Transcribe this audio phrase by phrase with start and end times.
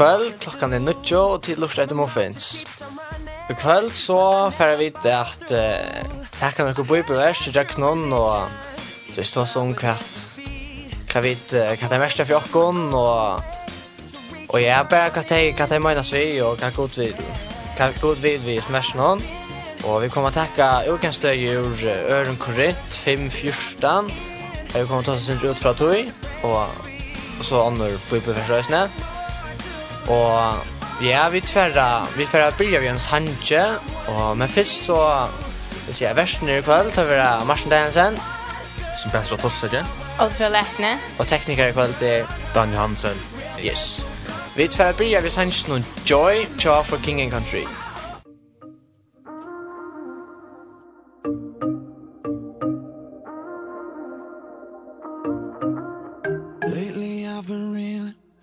[0.00, 2.62] kvöld, klokkan er nuttjo, og til lort etter muffins.
[3.50, 8.48] I kvöld så færre vi til at uh, takka nokkur bibelvers til Jacknon, og
[9.12, 10.22] så stå som kvart,
[11.12, 13.44] hva vi uh, hva det er mest for okkon, og,
[14.48, 17.10] og ja, bare hva det, hva det menas vi, og hva god vi,
[17.76, 19.20] hva god vi vi smash hon.
[19.84, 24.12] Og vi kommer takka ukenstøy ur Øren Korint 5.14,
[24.72, 26.12] Vi kommer ta oss ut fra tog,
[26.42, 26.84] og,
[27.38, 28.86] og så andre bibelversrøsene.
[28.88, 29.19] Og
[30.08, 33.62] Og ja, vi tverra, vi tverra byrja vi hans hanje,
[34.08, 34.98] og men fyrst så,
[35.86, 38.20] vi sier versene i kvöld, tar vi da Marsen Dagensen.
[39.00, 39.84] Som Petra Tolsætje.
[40.20, 40.98] Og så Lesne.
[41.18, 42.26] Og tekniker i kvöld er...
[42.54, 43.16] Daniel Hansen.
[43.64, 44.04] Yes.
[44.56, 47.64] Vi tverra byrja vi hans hanje, Joy, Tja for King and Country.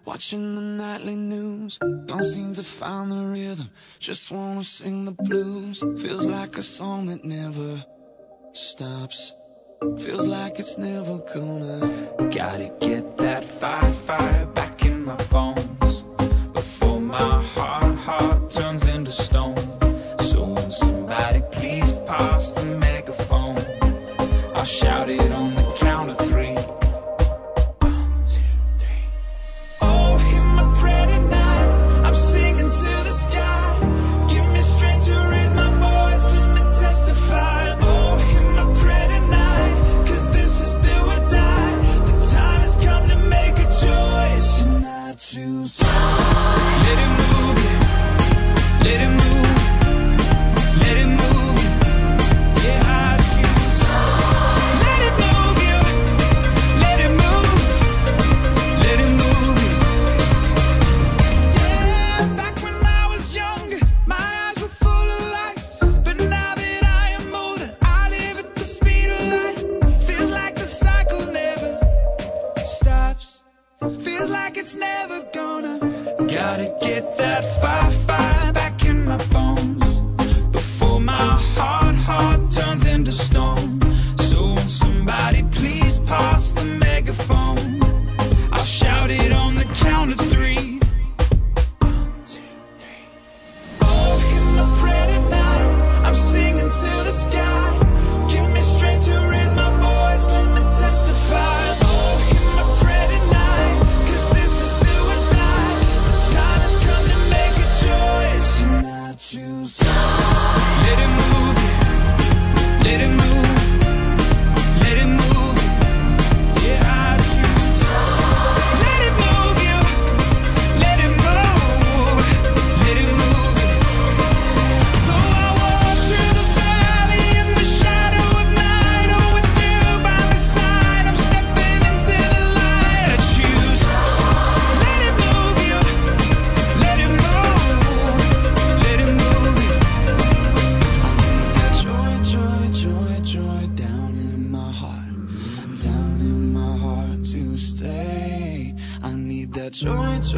[0.07, 1.77] Watching the nightly news.
[2.05, 3.69] Don't seem to find the rhythm.
[3.99, 5.83] Just wanna sing the blues.
[6.01, 7.83] Feels like a song that never
[8.53, 9.35] stops.
[9.99, 16.03] Feels like it's never gonna Gotta get that fire, fire back in my bones.
[16.53, 17.86] Before my heart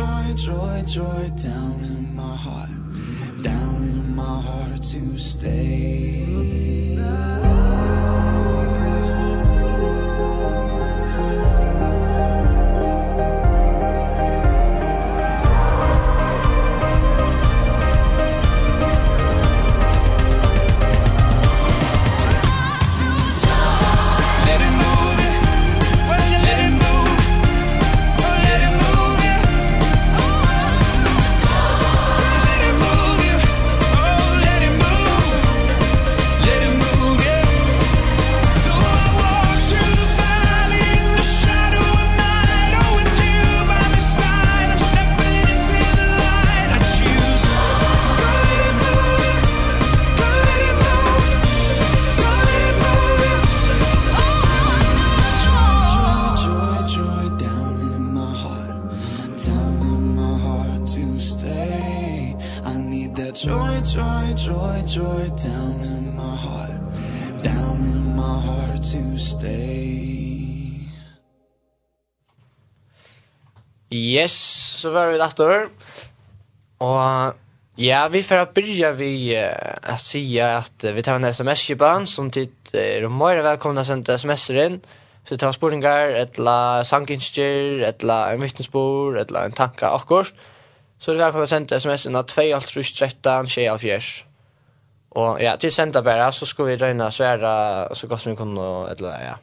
[0.10, 2.70] joy joy joy down in my heart
[3.42, 6.20] down in my heart to stay.
[74.00, 74.34] Yes,
[74.82, 75.68] så var vi där.
[76.80, 77.34] Og
[77.76, 81.78] ja, vi får börja vi uh, å si at uh, vi tar en sms i
[82.08, 84.82] som tid er uh, mer välkomna att sända sms in.
[85.26, 90.34] Så tar spurningar, etla sankinstyr, etla en vittnesbord, etla en tanka akkurat.
[90.98, 94.00] Så det är välkomna att sända sms in av 2.13, 24.
[95.10, 98.92] Och ja, till sända bara så ska vi röjna svära så gott som vi kunde,
[98.92, 99.36] etla ja.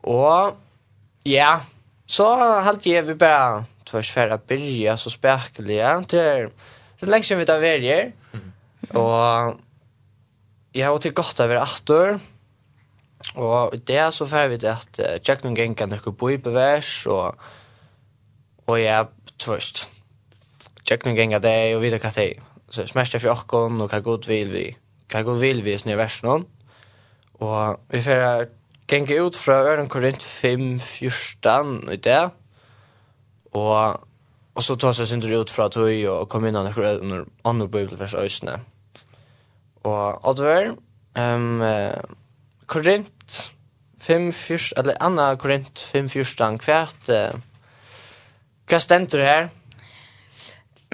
[0.00, 0.56] Och
[1.22, 1.60] ja,
[2.08, 6.04] Så halt jag vi bara tvärs för att börja så spärkliga.
[6.08, 6.50] Det är
[7.00, 8.12] så länge sedan vi tar verger.
[8.88, 9.60] Och
[10.72, 12.14] jag har till gott över att Og
[13.34, 17.34] Och det så får vi det att check noen gäng kan några og bevärs och
[18.66, 19.90] och jag tvärst.
[20.84, 22.42] Check det, og videre hva det er.
[22.70, 24.76] Så smästa for och og hva god vil vi.
[25.10, 26.24] hva god vil vi i värst
[27.40, 28.48] Og vi får
[28.88, 32.30] gänga ut fra Øren Korint 5, 14 i det.
[33.52, 34.00] Og,
[34.54, 38.58] og så tar seg synder ut fra tog og kom in under andre bibelvers ösne.
[39.84, 40.74] Og Oddvar,
[41.18, 41.62] um,
[42.66, 43.52] Korint
[44.00, 47.34] 5, 14, eller Anna Korint 5, 14, kvärt, eh,
[48.68, 49.48] hva stendur her?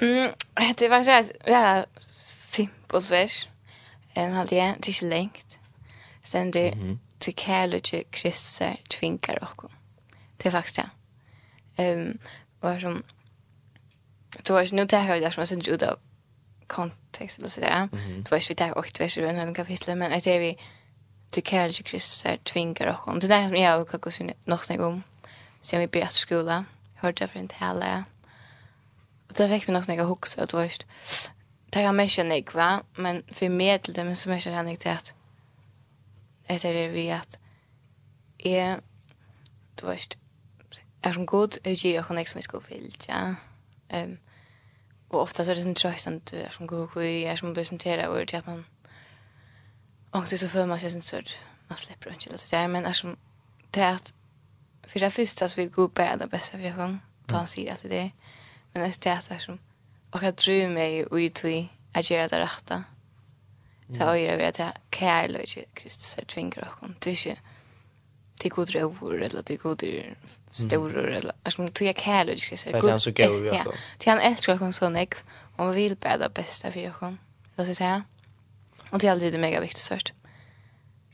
[0.01, 0.33] Mm,
[0.79, 3.49] det var så ja, simpelt vers.
[4.17, 5.59] Um, hade jag, det är inte längt.
[6.23, 9.71] Ständer, mm -hmm till kärleke kristse tvinkar och
[10.37, 10.83] till faktiskt ja.
[11.75, 12.17] Ehm
[12.59, 13.03] och som
[14.43, 15.99] det var ju nu det här där som jag sen ut av
[16.67, 17.89] kontext eller så där.
[18.23, 20.57] Det var ju det och det var ju en kapitel men det det vi
[21.31, 25.03] till kärleke Kristus tvinkar och det där som jag och kakos något en gång
[25.61, 28.05] så jag vi började skola hörde jag en lärare.
[29.29, 30.85] Og det fikk vi nok när jag huxade att det var just
[31.73, 34.89] det er mye jag va men for meg til dem, så mye människan jag til
[34.89, 35.13] at,
[36.49, 37.39] etter det vi at
[38.45, 38.79] jeg,
[39.81, 40.17] du vet,
[41.03, 43.35] er som god jeg gir jo konek som jeg skulle fyllt, ja.
[43.93, 44.17] Um,
[45.09, 47.37] og ofta så er det sånn trøyst at du er som god og jeg er
[47.39, 48.63] som presenterer og til at man
[50.17, 51.35] ångte så føler man seg sånn sånn
[51.69, 53.13] man slipper ikke det, ja, men er som
[53.75, 54.11] det er at
[54.87, 56.97] for det første så vil god bære det beste vi har hong,
[57.29, 58.33] da han sier at det, er,
[58.73, 59.61] men det er det er som
[60.15, 61.55] og jeg tror meg drømmer i utgi
[61.93, 62.94] at gjøre det rette, ja
[63.93, 67.37] Ta øyre vi at jeg kærlig ikke Kristus er tvinger og Det er ikke
[68.39, 69.75] til god røver eller til god
[70.53, 72.71] store eller altså du er kærlig ikke Kristus.
[72.73, 73.75] Det er han så gøy vi har.
[73.99, 75.13] Til han elsker oss sånn jeg
[75.57, 77.13] og man vil bare det beste for oss.
[77.57, 78.01] Det er så
[78.91, 80.13] Og det er alltid mega viktig sørt.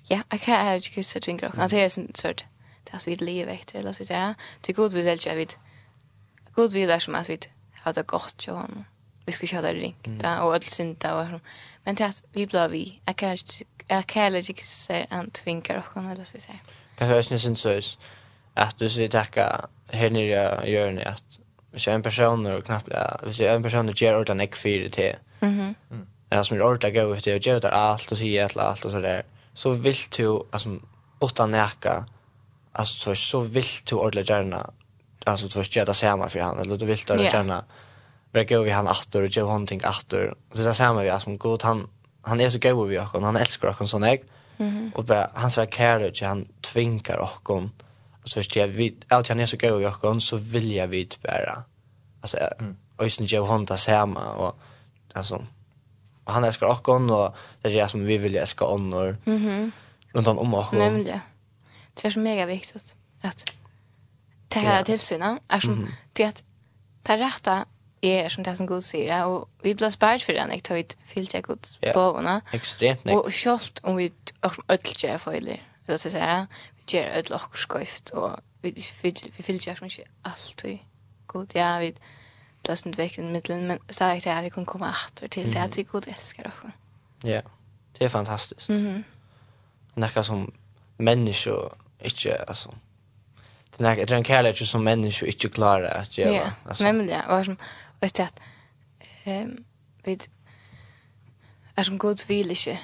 [0.10, 2.46] Ja, jeg kan er ikke Kristus er tvinger og det er sånn sørt.
[2.88, 4.36] Det er så vidt livet etter eller så sier jeg.
[4.64, 5.58] Til god vil jeg ikke.
[6.56, 7.38] God vil er som at vi
[7.74, 8.86] har det godt til honom
[9.26, 10.40] vi skulle köra det ringt mm.
[10.40, 11.44] och öll synda och sånt.
[11.84, 13.38] Men det att vi blev vi jag kan
[13.88, 16.60] jag kan inte säga en tvinga och kan eller så säga.
[16.98, 17.80] Kan hörs ni syns så
[18.54, 21.24] att du ska tacka henne nere gör ni att
[21.72, 25.16] hvis en person och knappt ja, hvis en person ger ordan ek för det.
[25.40, 25.76] Mhm.
[25.92, 26.08] Mm.
[26.30, 29.00] Alltså som är ordan gå ut och ger allt och säger allt allt och så
[29.00, 29.24] där.
[29.54, 30.70] Så vill du alltså
[31.20, 32.06] åtta näka
[32.72, 34.70] alltså så så vill du ordla gärna
[35.26, 37.54] alltså du vill göra det samma för han eller du vill du gärna.
[37.54, 37.64] Yeah
[38.32, 40.34] Brekka vi han aftur, og gjør hon ting aftur.
[40.54, 41.86] Så det er samme vi er som god, han,
[42.26, 44.24] han er så gøy vi okkon, han elskar okkon sånn jeg.
[44.58, 44.92] Mm -hmm.
[44.96, 47.72] Og bare, han sier kære ikke, han tvinkar okkon.
[48.22, 51.10] Altså först jag vet, allt han är så god vi okkon, så vill jag vi
[51.24, 51.64] bara.
[52.22, 53.10] Alltså mm.
[53.10, 54.56] sen gjør hon det samma och
[55.16, 55.46] alltså
[56.26, 59.40] och han älskar och okkon, och det är det som vi vill elska ånder, mm
[59.40, 59.72] -hmm.
[60.14, 60.80] rundt han om okkon.
[60.80, 61.22] Nemlig.
[61.96, 63.46] Det er så mega viktigt at
[64.54, 66.34] det här tillsynet är som, det är
[67.04, 67.66] det är rätta
[68.04, 70.98] er som det som Gud säger og vi blir spärrade for den jeg tar ut
[71.06, 72.42] fyllt jag Guds bovene.
[72.54, 73.16] Extremt nej.
[73.16, 74.12] Og skolt om vi
[74.70, 78.74] ödlger gjør feiler, Det så säga vi ger ödl och skrift og vi
[79.38, 80.80] vi fyllt jag ikke allt och
[81.28, 81.94] god ja vi
[82.64, 85.60] blåst inte vekk den middelen, men så jag säger vi kan komme åter til det
[85.60, 86.72] at vi god elsker oss.
[87.24, 87.42] Ja.
[88.00, 88.70] Det är fantastiskt.
[88.70, 89.04] Mhm.
[89.96, 90.52] Näka som
[90.98, 92.70] människa inte alltså
[93.78, 96.54] det är en kärlek som människor inte klarar att göra.
[96.68, 97.22] Ja, nämligen.
[97.26, 97.58] Och som,
[98.02, 98.40] vet jag att
[99.24, 99.66] ehm
[100.04, 100.30] vet
[101.76, 102.80] är som god Guds vilje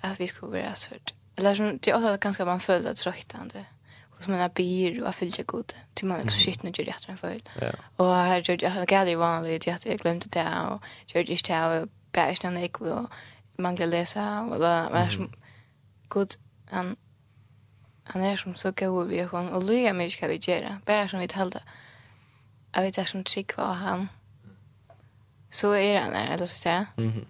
[0.00, 1.14] att vi ska vara svårt.
[1.36, 3.64] Eller som det är ganska man följt tröttande
[4.10, 7.42] hos mina byr och fyllt jag god till man så shit nu gör det en
[7.60, 7.72] Ja.
[7.96, 11.46] Och här gjorde jag gärna i vanlig jag hade glömt det där och gjorde just
[11.46, 13.10] det här bärsna när jag och
[13.56, 15.32] mangla läsa och då var som
[16.08, 16.34] god
[16.70, 16.96] han
[18.04, 21.20] han är som så god vi hon och lyga mig ska vi göra bara som
[21.20, 21.58] vi talade.
[21.58, 21.87] Mm
[22.72, 24.08] jag vet inte som trygg var han.
[25.50, 26.86] Så är han där, eller så säga.
[26.96, 27.26] Mm.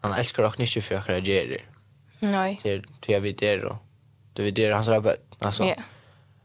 [0.00, 1.62] Han älskar också inte för att jag gör det.
[2.18, 2.56] Nej.
[2.62, 3.78] Till, till jag vet det då.
[4.32, 5.74] Du vet det, han sa Alltså, Ja.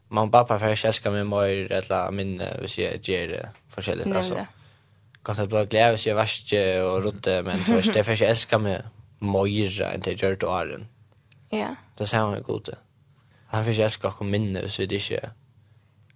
[0.08, 4.16] man pappa för att älskar mig mer eller min, hvis jag ger det forskjelligt.
[4.16, 4.46] Alltså,
[5.22, 6.52] kan jag bara glädje sig värst
[6.84, 8.82] och rutte, men det är för att jag älskar mig
[9.18, 10.86] mer än det jag gör det åren.
[11.48, 11.74] Ja.
[11.96, 12.68] Det säger han ju god.
[13.46, 13.76] Han för att
[14.20, 15.30] och minne, så det är inte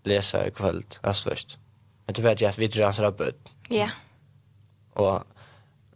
[0.05, 1.59] läsa i kväll alltså först.
[2.07, 3.33] Men det vet jag att vi drar så där
[3.69, 3.91] Ja.
[4.93, 5.25] Och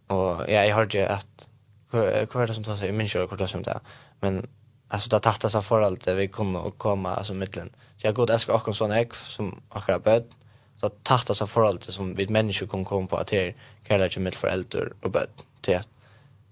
[0.09, 1.49] och jag hörde ju att
[1.91, 3.79] vad är det som tar sig minns min kör kort som där.
[4.19, 4.47] Men
[4.87, 7.69] alltså det tattas av för vi kommer och komma alltså mitten.
[7.97, 10.23] Så jag god älskar också sån ek som akkurat bud.
[10.77, 13.55] Så tattas av för som vi människor kan komma på att här
[13.87, 15.29] kallar ju mitt föräldrar och bud
[15.61, 15.89] till att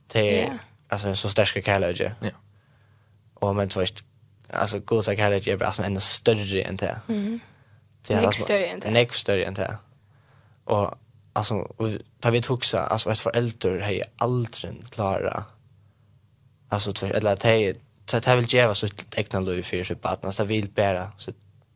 [0.08, 0.50] till
[0.88, 2.12] alltså så starka kallar ju.
[2.22, 2.30] Ja.
[3.34, 4.04] Och men så visst
[4.50, 7.01] alltså Guds kärlek är bara som ännu större än det.
[7.10, 7.39] Mm.
[8.08, 8.92] Det är alltså större än det.
[8.92, 9.77] Näck större än det.
[10.63, 10.94] Och
[11.34, 11.89] alltså och
[12.20, 15.44] tar vi tuxa alltså ett förälder hej aldrig klara.
[16.70, 17.75] Alltså två eller att hej
[18.06, 21.32] så att vill ge så egna liv för sitt barn alltså vill bära så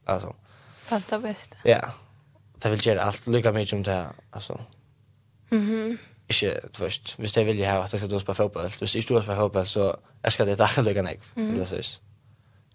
[0.06, 0.36] alltså
[0.84, 1.56] fanta bäst.
[1.64, 1.92] Ja.
[2.56, 4.60] Det vill ge allt lika mycket som det alltså.
[5.50, 5.98] Mhm.
[6.32, 9.14] Ikke, du vet, hvis jeg vil ha at jeg skal dåse fotball, hvis jeg ikke
[9.14, 12.00] dåse fotball, så jeg skal det ikke lykke nek, eller så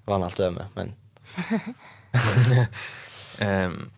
[0.07, 0.95] vann allt öme, men...
[3.39, 3.91] ehm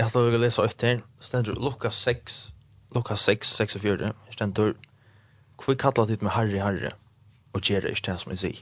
[0.00, 1.02] jag har tagit läsa efter.
[1.20, 2.48] Ständer Lukas 6,
[2.94, 4.12] Lukas 6, 6 och 4.
[4.30, 4.74] Ständer,
[5.58, 6.90] kvick kallar dit med Harry, Harry.
[7.52, 8.58] Och ger det inte som jag säger.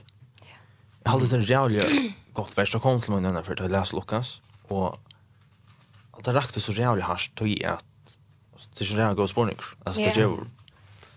[1.03, 1.83] Jag hade en jävla
[2.33, 4.41] gott vers kom till mig när för att läsa Lukas.
[4.67, 4.99] Och
[6.11, 7.85] att det rakte så jävla hardt tog i att
[8.77, 9.57] det är så jävligt god spårning.
[9.83, 10.37] Alltså det är.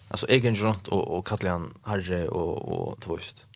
[0.09, 3.47] Alltså egen runt och, och kallar han Harry och, och tvåst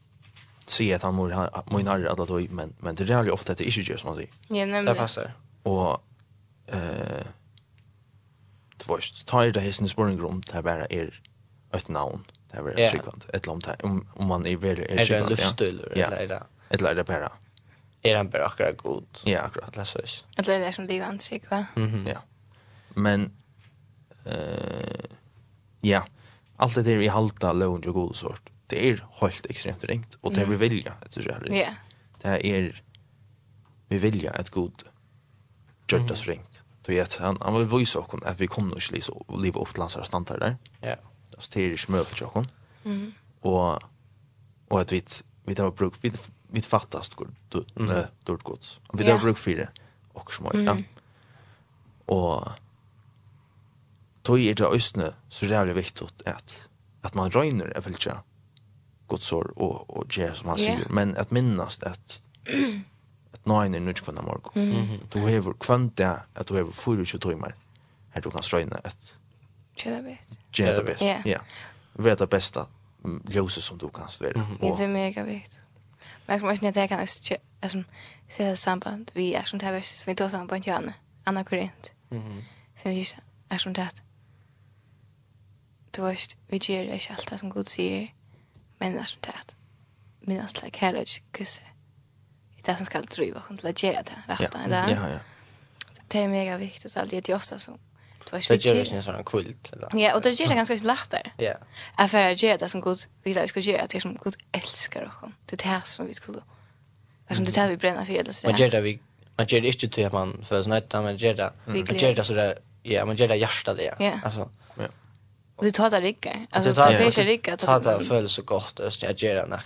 [0.66, 3.58] se att han mår mår när alla då men men det är ju ofta att
[3.58, 4.30] det är ju som man säger.
[4.48, 4.84] Ja, nämligen.
[4.84, 5.32] Det passar.
[5.62, 6.02] Och
[6.66, 7.26] eh
[8.76, 11.20] det var ju tar det hästen spåren grund där bara är
[11.72, 12.24] ett namn.
[12.50, 15.80] Det var ett sekund ett långt om om man är väl är det en livsstil
[15.80, 16.42] eller det.
[16.68, 17.32] Ett lära bara.
[18.02, 19.06] Är han bara akkurat god.
[19.24, 19.74] Ja, akkurat.
[19.74, 19.98] Det så.
[20.36, 21.66] Det är det som det vant sig va.
[21.74, 22.06] Mhm.
[22.06, 22.18] Ja.
[22.88, 23.30] Men
[24.24, 25.04] eh
[25.80, 26.06] ja,
[26.56, 30.34] allt det där i halta lån ju god sort det er helt ekstremt ringt, og
[30.34, 31.48] det er vi vilja, etter det her.
[31.54, 31.72] Ja.
[32.22, 32.70] Det er
[33.88, 34.86] vi vilja et god
[35.86, 36.62] gjørt oss ringt.
[36.86, 39.74] Det er han, han vil vise oss at vi kommer ikke lise og leve opp
[39.74, 40.58] til hans standard der.
[40.82, 40.96] Ja.
[41.34, 42.52] Altså, det er ikke møvelt til oss.
[42.84, 43.06] Mm.
[43.42, 43.82] Og,
[44.70, 45.02] og at vi,
[45.46, 46.12] vi har bruk, vi,
[46.54, 48.80] vi fattast går dårlig gods.
[48.94, 49.68] Vi har bruk fire,
[50.14, 50.76] og små, ja.
[52.06, 52.52] Og
[54.26, 56.54] tog er det østene så jævlig viktig at,
[57.02, 58.18] at man røyner, jeg vil ikke,
[59.08, 60.74] godsår og, og ge som han yeah.
[60.74, 60.88] säger.
[60.88, 62.20] Men at minnast at,
[63.34, 64.52] at nøyen er nødt kvann morgon.
[64.54, 65.06] Mm -hmm.
[65.12, 67.50] Du hever kvann det at du hever 24 timer
[68.10, 69.16] her du kan ströjna et
[69.76, 70.38] Tjäda bäst.
[70.52, 71.02] Tjäda bäst.
[71.24, 71.40] Ja.
[71.92, 72.66] Veta bästa
[73.28, 74.46] ljuset som du kan störa.
[74.60, 75.60] Det är mega viktigt.
[76.26, 77.84] Men jag kommer inte att jag kan alltså
[78.28, 80.94] se det samband vi är som det här som vi då samband ju Anna.
[81.24, 81.92] Anna Korint.
[82.08, 82.42] Mhm.
[82.76, 83.06] För vi
[83.48, 84.02] är som det.
[85.90, 88.12] Du vet, vi ger det allt som Gud säger.
[88.78, 89.54] Men det som tät.
[90.20, 91.60] Men alltså like här är kus.
[92.62, 94.90] Det är som ska driva och lägga det där rätta eller.
[94.90, 95.18] Ja, ja.
[96.08, 97.78] Det är mega viktigt att det är ofta så.
[98.30, 98.56] Du vet ju.
[98.56, 100.00] Det är ju sån kult eller.
[100.00, 101.32] Ja, och det är ganska lätt där.
[101.36, 101.54] Ja.
[101.96, 105.04] Är för att göra det som god vill jag ska göra det som god älskar
[105.04, 105.30] oss.
[105.46, 106.40] det här som vi skulle.
[107.28, 108.46] Alltså det här vi bränner för eller så.
[108.46, 108.98] Man gör det vi
[109.36, 111.52] man gör det inte till att man för snätta man gör det.
[111.64, 113.94] Man gör det så där ja, man gör det hjärtat det.
[113.98, 114.20] Ja.
[114.24, 114.50] Alltså
[115.56, 116.32] Och det tar det riktigt.
[116.50, 117.60] Alltså det tar det riktigt.
[117.60, 119.62] Det tar det känns så gott att jag ger den där.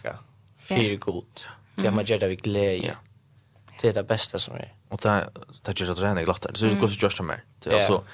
[0.59, 1.41] Fyr god.
[1.75, 2.97] Det man ger det vi glädje.
[3.81, 4.75] Det är det bästa som är.
[4.89, 5.31] Och det
[5.63, 6.47] det gör att träna glatt.
[6.61, 7.45] Det är gott just mer.
[7.59, 8.05] Det är alltså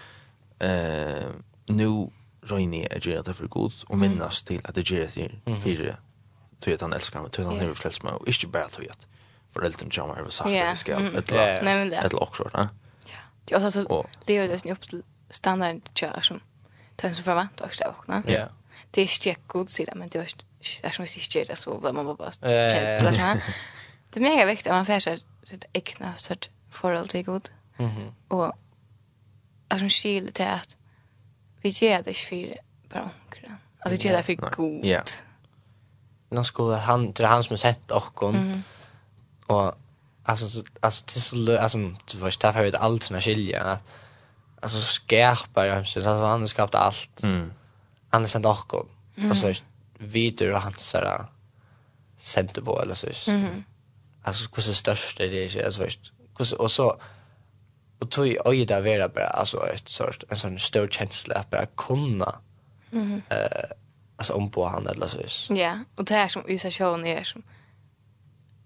[0.59, 1.26] eh
[1.68, 2.11] nu
[2.42, 5.97] Rojni är det där för god och minnas till att det ger det fyra
[6.61, 8.88] tog att han älskar mig, tog att han är frälst mig och inte bara tog
[8.88, 9.06] att
[9.52, 12.50] föräldern kommer över sagt att vi ska ett eller också.
[12.52, 12.68] Ja.
[13.45, 16.40] Det är alltså det är ju det upp till standard kör som
[16.97, 18.23] tar så förvant också av vakna.
[18.26, 18.49] Ja.
[18.91, 20.19] Det är inte god sida, men det
[20.83, 23.41] är som vi sitter det så blir man bara känd.
[24.11, 27.50] Det är mega viktigt att man får sig sitt egna sort förhåll till god.
[28.29, 28.47] Och
[29.69, 30.76] att man skiljer till att
[31.61, 32.57] vi ger det för
[32.88, 33.50] bara omkring.
[33.79, 34.85] Alltså vi ger det för god.
[34.85, 35.03] Ja.
[36.29, 38.23] Nå skulle han, det är han som har sett och
[39.47, 39.75] och
[40.23, 41.79] alltså alltså det är så alltså
[42.11, 43.83] du förstår för allt som skiljer att
[44.75, 47.23] alltså skärpa jag så alltså han har skapat allt.
[47.23, 47.52] Mm.
[48.08, 48.87] Han har sänt också.
[49.16, 49.30] Mm.
[49.30, 49.52] Alltså
[49.99, 51.25] vidur och hans där
[52.18, 53.30] sände på eller så.
[53.30, 53.64] Mm.
[54.23, 56.12] Alltså hur så störst det är alltså visst.
[56.38, 57.00] Hur och så
[57.99, 61.66] och tog oj där vara bara alltså ett sort en sån stor känsla att bara
[61.66, 62.38] kunna.
[62.92, 63.23] Mm.
[63.28, 63.70] Eh uh,
[64.16, 65.54] alltså om på han eller så.
[65.54, 67.42] Ja, och det här som USA showen är som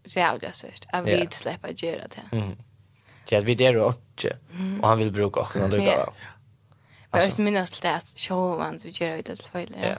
[0.05, 0.87] jävla störst.
[0.93, 2.37] Jag vill släppa göra det.
[2.37, 2.57] Mm
[3.31, 3.95] till att vi det då
[4.83, 6.13] och han vill bruka och han lukar.
[7.11, 9.77] Jag minns minnas till det showan vi gör det det fel.
[9.83, 9.97] Ja.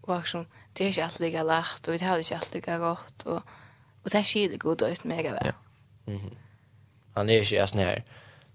[0.00, 3.22] Och som det är inte allt lika lätt och det har inte allt lika gott
[3.22, 3.42] och
[4.02, 5.46] och det är ju god ut mega väl.
[5.46, 5.52] Ja.
[6.12, 6.30] Mhm.
[7.14, 8.04] Han är ju sån här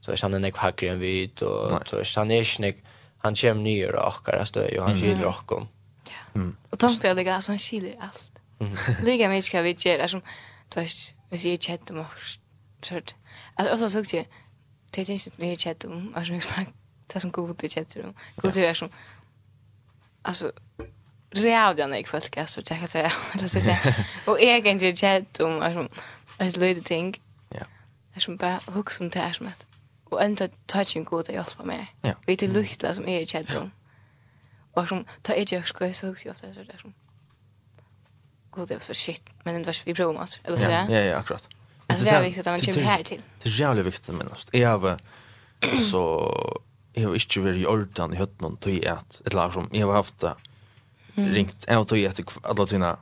[0.02, 2.78] så är han en hacker än vi och så är han är snick
[3.18, 5.52] han kommer ner och åker där och han skiljer och
[6.34, 6.42] Ja.
[6.70, 8.32] Och tänkte jag lägga så han skiljer allt.
[9.02, 10.22] Lika mycket ska vi göra som
[10.70, 10.92] du vet,
[11.30, 12.06] vi ser chatta med
[12.84, 13.16] kört.
[13.56, 14.26] Alltså så såg jag
[14.94, 16.68] det är inte mer chat om alltså jag smak
[17.08, 18.14] det som god i chat rum.
[18.36, 18.90] God är som
[20.22, 20.52] alltså
[21.30, 23.96] reavdan jag folk alltså jag kan säga det så säga.
[24.26, 25.90] Och jag kan ju chat om alltså
[26.38, 27.22] ett lite ting.
[27.50, 27.66] Ja.
[28.14, 29.66] Det som bara hooks som det som att
[30.04, 31.96] och ända touching god att hjälpa mig.
[32.02, 32.14] Ja.
[32.28, 33.72] Vet du lukta som är i chat rum.
[34.72, 36.94] Och som ta ett jag ska så också så där som
[38.50, 40.90] god det var så shit men det var vi provar mat eller så där.
[40.90, 41.48] Ja ja akkurat.
[41.94, 43.22] Alltså det är viktigt att man kommer här till.
[43.44, 44.48] Det är jävligt viktigt men alltså.
[44.52, 45.00] Jag har
[45.92, 46.34] så
[46.94, 49.88] jag har inte varit i ordan i hötten och tog ett ett lag som jag
[49.88, 50.36] har haft det.
[51.16, 52.98] Ringt en och tog ett alla tina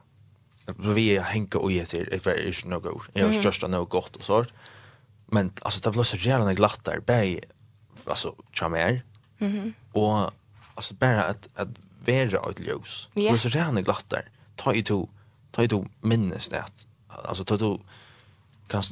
[0.78, 3.02] vi är hänka och ge till if there is no go.
[3.14, 4.50] Jag har största no gott och sånt.
[5.26, 7.42] Men alltså det blir så jävla glatt där bäj
[8.06, 9.04] alltså chamer.
[9.38, 9.74] Mhm.
[9.92, 10.32] Och
[10.76, 11.68] alltså bara att att
[12.06, 13.08] vara ett ljus.
[13.14, 14.30] Det är så jävla glatt där.
[14.56, 15.08] Ta i to
[15.52, 16.66] ta i to minnes det.
[17.08, 17.80] Alltså ta i to
[18.72, 18.84] kan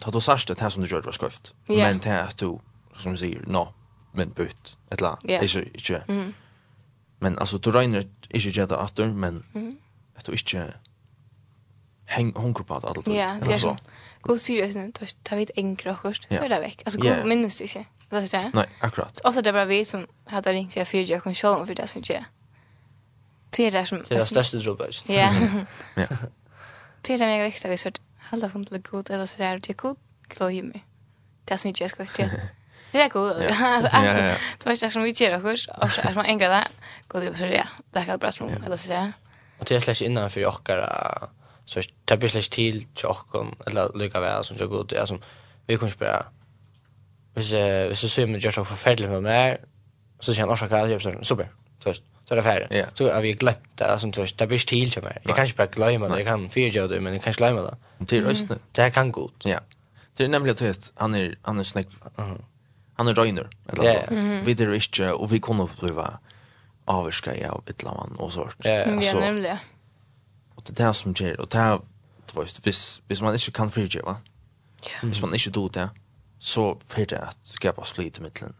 [0.00, 1.54] ta då särskilt det här som du gjorde var sköft.
[1.68, 1.88] Yeah.
[1.88, 2.58] Men det här att du,
[2.96, 3.74] som du säger, no,
[4.12, 6.04] men bytt, ett la, Det inte, inte.
[6.08, 6.34] Mm.
[7.18, 9.78] Men alltså, du regner inte gärna åter men mm.
[10.16, 10.74] att du inte
[12.06, 13.06] häng hunger på allt.
[13.06, 13.76] Ja, det är så.
[14.20, 16.82] Gå seriöst nu, ta vid enkla och så är det väck.
[16.84, 17.26] Alltså, yeah.
[17.26, 17.84] minns du inte.
[18.08, 18.50] Det är där.
[18.54, 19.20] Nej, akkurat.
[19.20, 21.86] Och så det var vi som hade ringt för fyra jag kom själv för det
[21.86, 22.24] som ger.
[23.50, 23.98] Det är det som...
[24.08, 25.04] Det är det största jobbet.
[25.08, 25.34] Ja.
[25.94, 26.06] Ja.
[27.00, 29.60] Det är det mega viktigt att vi sort Alla hon till god eller så där
[29.60, 29.96] till god
[30.28, 30.84] klöj mig.
[31.44, 32.30] Det som inte jag ska till.
[32.86, 33.32] Så det är god.
[33.42, 33.90] Alltså
[34.58, 36.66] det var inte som vi gör hur och så är man enkel där.
[37.08, 37.68] God det så där.
[37.90, 39.12] Det kan bra som eller så där.
[39.58, 40.54] Och det är slash innan för jag
[41.64, 45.20] så tar slash till chocken eller lika väl som så god det är som
[45.66, 46.26] vi kommer spela.
[47.34, 49.58] Hvis hvis så ser man just så förfärligt med mig
[50.20, 51.48] så känner jag också att jag är super.
[51.82, 52.66] Så visst så er det ferdig.
[52.72, 52.88] Yeah.
[52.94, 55.16] Så har vi glemt det som inte det blir stil til meg.
[55.24, 56.16] Jeg kan ikke bare glemme det.
[56.16, 57.76] Jeg kan fyre det men jeg kan ikke glemme det.
[58.10, 58.58] Det är östne.
[58.76, 59.44] Det här kan godt.
[59.44, 59.58] Ja.
[60.16, 61.86] Det är nämligen att han är han är snäck.
[62.96, 63.48] Han är röjner.
[63.76, 64.02] Ja.
[64.44, 66.18] Vi det inte och vi kommer att prova
[66.84, 68.54] avskär jag ett land och sånt.
[68.58, 69.56] Ja, nämligen.
[70.54, 71.80] Och det där som ger och det här
[72.32, 74.16] du vet, hvis, hvis man inte kan fyrja va.
[74.82, 75.08] Ja.
[75.08, 75.90] Hvis man inte då det
[76.38, 78.54] så för det att skapa split i mitten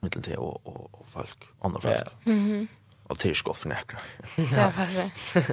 [0.00, 1.94] mitten till och och folk andra folk.
[1.94, 2.32] Ja.
[2.32, 2.68] Mhm.
[3.12, 3.98] Och det är skott för näkra.
[4.36, 5.52] Det var så.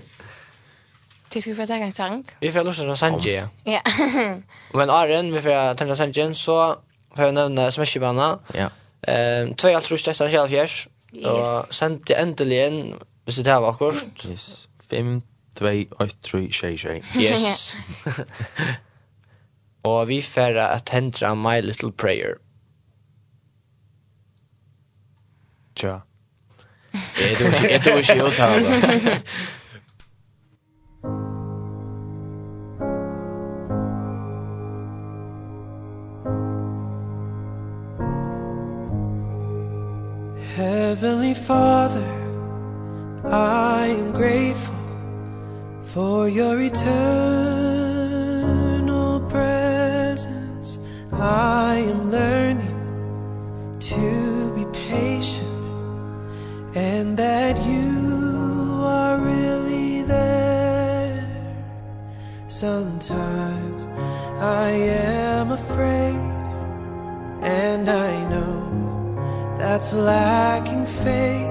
[1.33, 2.23] Du skulle få ta en sang.
[2.39, 3.43] Vi får låsa den sanji.
[3.63, 3.81] Ja.
[4.73, 6.75] Men Arjen, vi får tända sanjen så
[7.15, 8.39] får jeg nevne smashibana.
[8.53, 8.69] Ja.
[9.01, 10.87] Ehm, två allt rust efter själv fjärs.
[11.25, 12.95] Och sen till äntligen,
[13.25, 14.25] hvis det här var kort.
[14.25, 14.67] Yes.
[14.89, 15.21] 5
[15.55, 15.65] 2
[15.99, 17.15] 8 3 6 6.
[17.15, 17.75] Yes.
[19.81, 22.37] Och vi får att hända My Little Prayer.
[25.75, 26.01] Tja.
[27.69, 29.19] Jeg tror ikke jeg uttaler.
[40.55, 42.05] Heavenly Father,
[43.25, 44.75] I am grateful
[45.85, 46.89] for your eternal
[49.29, 50.77] presence.
[51.13, 52.77] I am learning
[53.79, 55.48] to be patient
[56.75, 61.27] and that you are really there.
[62.47, 63.87] Sometimes
[64.39, 66.15] i am afraid
[67.41, 71.47] and i know that's lacking faith.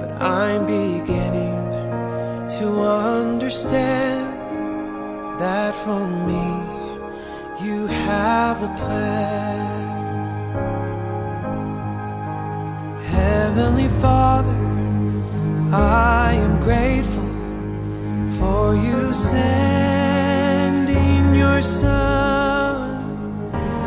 [0.00, 1.56] But i'm beginning
[2.58, 4.34] to understand
[5.40, 6.68] that for me
[7.64, 9.87] you have a plan.
[13.58, 14.54] Heavenly Father
[15.74, 17.26] I am grateful
[18.38, 20.54] for you sending
[21.34, 23.02] your son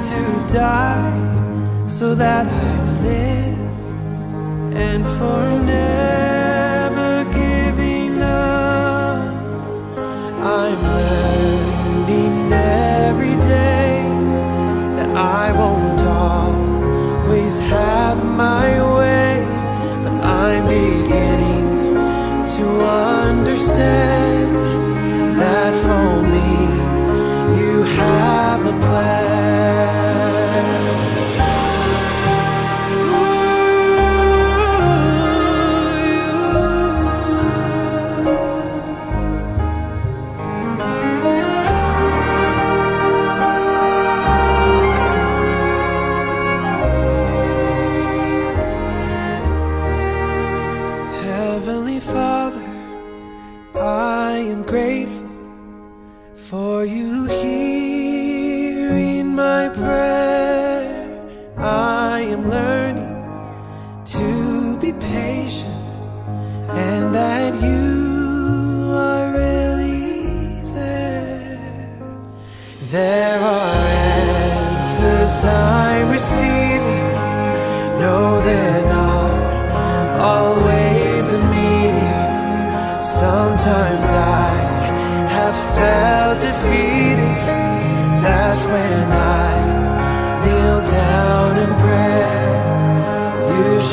[0.03, 3.59] to die so that I live
[4.75, 6.40] and for never
[23.81, 24.20] day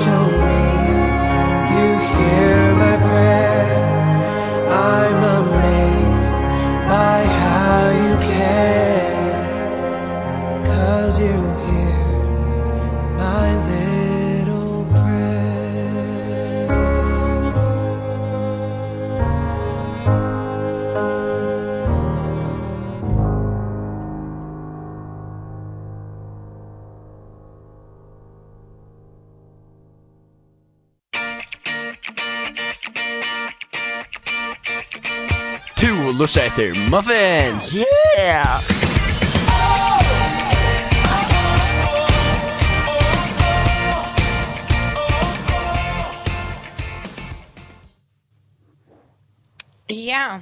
[0.08, 0.47] show.
[36.48, 37.72] etter Muffins!
[37.72, 38.60] Yeah!
[49.86, 50.40] Ja.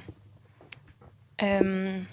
[1.37, 2.05] Ehm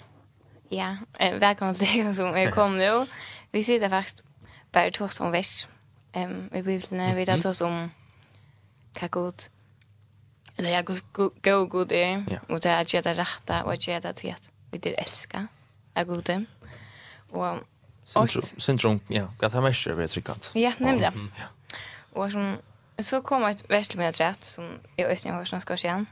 [0.69, 3.05] ja, eh välkommen till er som är kom nu.
[3.51, 4.23] Vi sitter faktiskt
[4.71, 5.67] bara två som väst.
[6.13, 7.91] Ehm vi vill när vi tar oss om
[8.93, 9.49] kakot
[10.57, 14.51] Eller jag går god det och det är att rätta och att göra till att
[14.71, 15.47] vi det älska.
[15.93, 16.45] Jag god det.
[17.29, 17.57] Och
[18.57, 20.51] syndrom, ja, att han mest är tryckant.
[20.53, 21.31] Ja, nämligen.
[21.37, 21.45] Ja.
[22.11, 22.57] Och som
[22.99, 26.05] så kommer ett västligt med rätt som jag östen har som ska igen.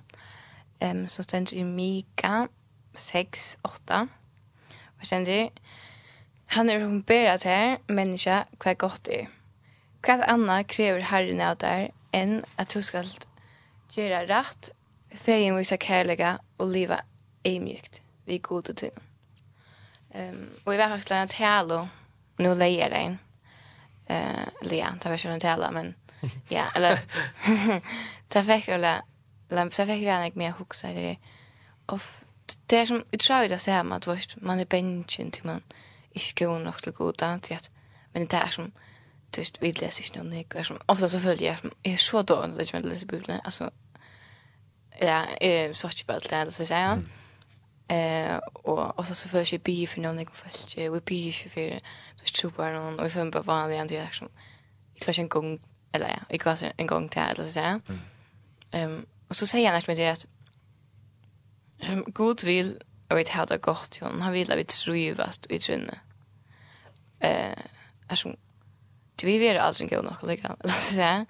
[0.79, 2.47] Ehm så ständer i Mika
[2.93, 4.07] 6 8.
[4.99, 5.07] Och
[6.45, 9.27] han är hon ber att här människa kvar gott är.
[10.07, 13.09] Vad annat kräver Herren av där än att du skall
[13.93, 14.71] Gjera rætt,
[15.13, 17.03] fegin visa kærlega og liva
[17.45, 19.01] eimjukt vi god og tunn.
[20.15, 21.85] Um, og i hvert fall en talo,
[22.39, 23.19] nu leier det en.
[24.09, 25.95] Uh, eller ja, det var ikke en talo, men
[26.51, 26.97] ja, eller
[28.33, 28.99] det fikk jo det,
[29.73, 31.17] så fikk jeg ikke mer huksa det.
[31.87, 31.99] Og
[32.69, 35.63] det er som, jeg tror det ser man, at man er bensjen til man
[36.13, 37.69] ikke går nok til goda, til at,
[38.13, 38.73] men det er som,
[39.35, 41.97] du vet, vi leser ikke noe, det er som, ofta så føler jeg, jeg er
[41.97, 43.69] så dårlig, det er ikke man leser bibelen, altså,
[44.99, 47.09] ja, eh så typ allt det så säger han.
[47.87, 51.31] Eh och och så så för sig bi för någon jag fast vi bi ju
[51.31, 51.79] för
[52.15, 54.29] så super någon och för bara vanliga antar jag som
[54.95, 55.59] i klass en gång
[55.91, 57.81] eller ja, i klass en gång till eller så säger han.
[58.71, 60.25] Ehm och så säger han att med det att
[61.79, 65.59] ehm god vill och vet hur det gått ju han vill att vi trivast i
[65.59, 65.99] trunne.
[67.19, 67.57] Eh
[68.07, 68.35] är som
[69.15, 71.25] det vi vill alltså gå något lika eller så säger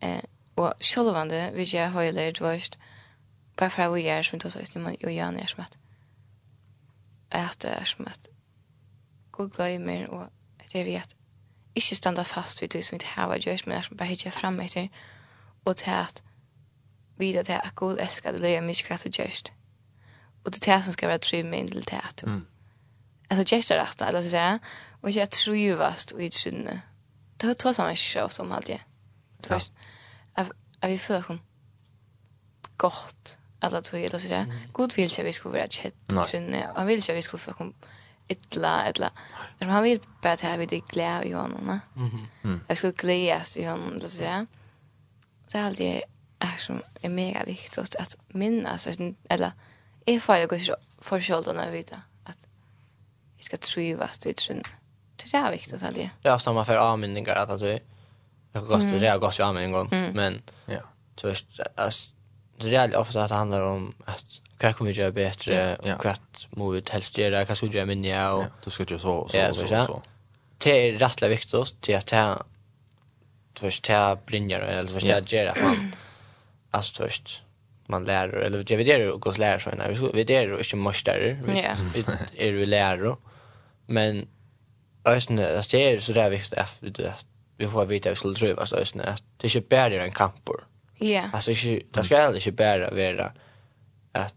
[0.00, 0.24] Eh
[0.58, 2.78] Og sjølvande vil jeg høyler dvørst,
[3.56, 5.78] bare for jeg gjør som tog søys, når man jo gjerne er som at
[7.30, 8.28] at det er som at
[9.32, 11.16] god gløymer og at jeg vet
[11.74, 14.30] ikke standa fast vid det som vi ikke har gjørs, men er som bare hittar
[14.30, 14.88] fram etter
[15.64, 16.22] og til at
[17.18, 19.42] vita til at god elskar det løy mye kvart du gjørs
[20.44, 22.24] og det er det som skal være trymme med til det at
[23.30, 24.58] altså gjørs det rett eller så sier jeg
[25.02, 26.80] og ikke er tryvast og i trynne
[27.40, 28.68] det har tås han ikke så ofte om alt
[30.80, 31.40] att vi får hun
[32.76, 34.46] gott alla två eller så där.
[34.74, 36.70] Gud vill jag vi skulle vara ett trinne.
[36.74, 37.74] Han vill jag vi skulle få kom
[38.28, 39.10] ettla ettla.
[39.58, 41.80] Men han vill bara att vi det glädje i honom.
[41.94, 42.60] Mhm.
[42.68, 44.46] Jag skulle glädjas i honom eller så där.
[45.46, 46.04] Så är det
[46.38, 49.52] är som är mega viktigt att minnas så eller
[50.06, 50.60] är för jag går
[51.00, 52.46] för skulderna vita att
[53.36, 54.62] vi ska trivas i trinne.
[55.16, 56.10] Det är viktigt allt det.
[56.22, 57.60] Ja, samma för avminningar att att
[58.52, 60.80] Jag har gått det jag gått ju jag en gång men ja.
[61.16, 61.28] Så
[61.74, 62.10] att
[62.58, 66.14] det är ofta att det handlar om att Hva kommer vi gjøre bedre, og hva
[66.58, 68.56] må vi helst gjøre, hva skal vi gjøre minne, og...
[68.64, 69.82] Du skal gjøre så, så, ja, så, så.
[69.86, 69.98] så.
[70.64, 72.40] Det er rettelig viktig til at jeg...
[73.58, 75.92] Først til jeg brinner, eller først til jeg gjør at man...
[76.74, 77.36] Altså først,
[77.88, 79.84] man lærer, eller jeg vet jo hvordan lærer sånn,
[80.14, 81.38] vi er jo ikke morsdager,
[81.94, 83.14] vi er jo lærer,
[83.86, 84.26] men...
[85.08, 87.24] Det är så det er viktig at
[87.58, 89.16] vi får vite att vi skulle drivas och sådär.
[89.36, 90.66] Det är inte bara en kampor.
[90.98, 91.06] Ja.
[91.06, 91.34] Yeah.
[91.34, 93.32] Alltså, inte, det ska heller inte bara vara
[94.12, 94.34] att,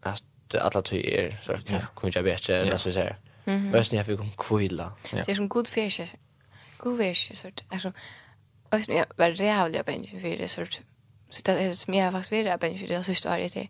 [0.00, 1.84] att alla tyger så att yeah.
[1.96, 3.16] kunna göra bättre, eller så att säga.
[3.44, 3.76] Mm -hmm.
[3.76, 4.92] Östning att vi kommer kvilla.
[5.10, 6.08] Det är som god färg,
[6.78, 7.92] god färg, så att, alltså,
[8.70, 10.80] och jag var rävliga bänken för det, så att,
[11.30, 13.68] så det är som jag faktiskt var rävliga bänken för det, så att det är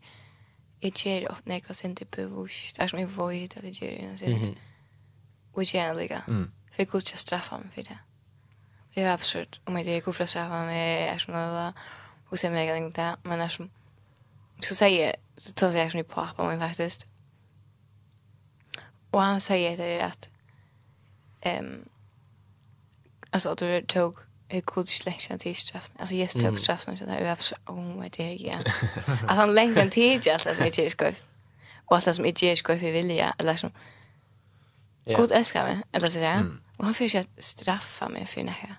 [0.83, 2.73] Jeg gjør ofte når jeg kan sende på vurs.
[2.73, 4.57] Det er som jeg vet at jeg gjør det.
[5.55, 6.19] Og jeg gjør det lika.
[6.27, 7.99] For jeg kunne ikke straffe meg for det.
[8.95, 9.61] Ja, absolut.
[9.65, 11.73] Om jag gick och fräscha var med eftersom det var
[12.29, 13.17] och sen mig ingenting där.
[13.23, 13.71] Men som,
[14.61, 17.07] så säger så tar jag eftersom pappa mig faktiskt.
[19.11, 20.29] Och han säger det att
[21.41, 21.89] ehm
[23.33, 25.97] alltså att du tog Jag kunde inte längre en tidsstraffen.
[25.99, 27.19] Alltså jag tog straffen och sådär.
[27.19, 28.55] Jag var oh my dear, ja.
[29.29, 31.25] Att han längre en tid allt det som inte är skojft.
[31.87, 33.35] Och allt det som inte är skojft i vilja.
[33.39, 33.71] Eller som,
[35.05, 35.83] god älskar mig.
[35.93, 36.35] Eller sådär.
[36.35, 36.61] Mm.
[36.83, 38.75] Och han försöker straffa mig för det här.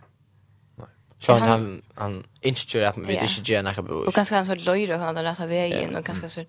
[1.19, 3.23] Så han, han, han instyrer att vi yeah.
[3.23, 6.03] ikke gjør noe Och Og ganske han så løyre, han hadde rett av veien, och
[6.05, 6.45] ganska så...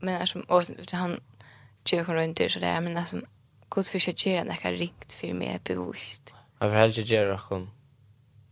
[0.00, 1.20] Men är som, och han
[1.84, 3.26] gjør hun runt der, så där men alltså som,
[3.70, 6.34] god for ikke det noe rikt for meg bevost.
[6.60, 7.68] Han vill helst göra gjøre noe,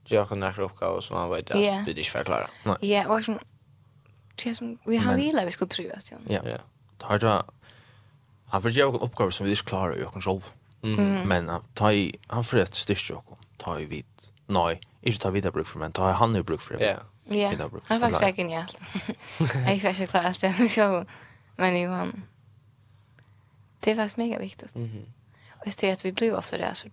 [0.06, 1.86] gjøre noe noe oppgave som han vet at yeah.
[1.86, 2.50] vi ikke får.
[2.82, 3.38] Ja, och som,
[4.36, 6.16] det er som, vi har vilja vi skulle tro att ja.
[6.28, 6.58] Ja, ja.
[7.00, 7.42] Det har du,
[8.46, 10.59] han vil gjøre noen oppgave som vi ikke klarer å gjøre oss selv.
[10.82, 11.28] Mm.
[11.28, 14.04] Men ta i, han får ett styrst och ta i vid.
[14.50, 16.76] nei, ikke ta vid bruk for, men ta i han i bruk for.
[16.76, 16.84] det.
[16.84, 16.98] Ja.
[17.24, 17.52] Ja.
[17.84, 18.76] Han var säker ni allt.
[19.38, 21.04] Jag fick inte klar allt det, så
[21.56, 22.22] men ju han.
[23.80, 24.74] Det var mega viktigt.
[24.74, 25.06] Mhm.
[25.50, 26.88] Och just det att vi blir ofta där så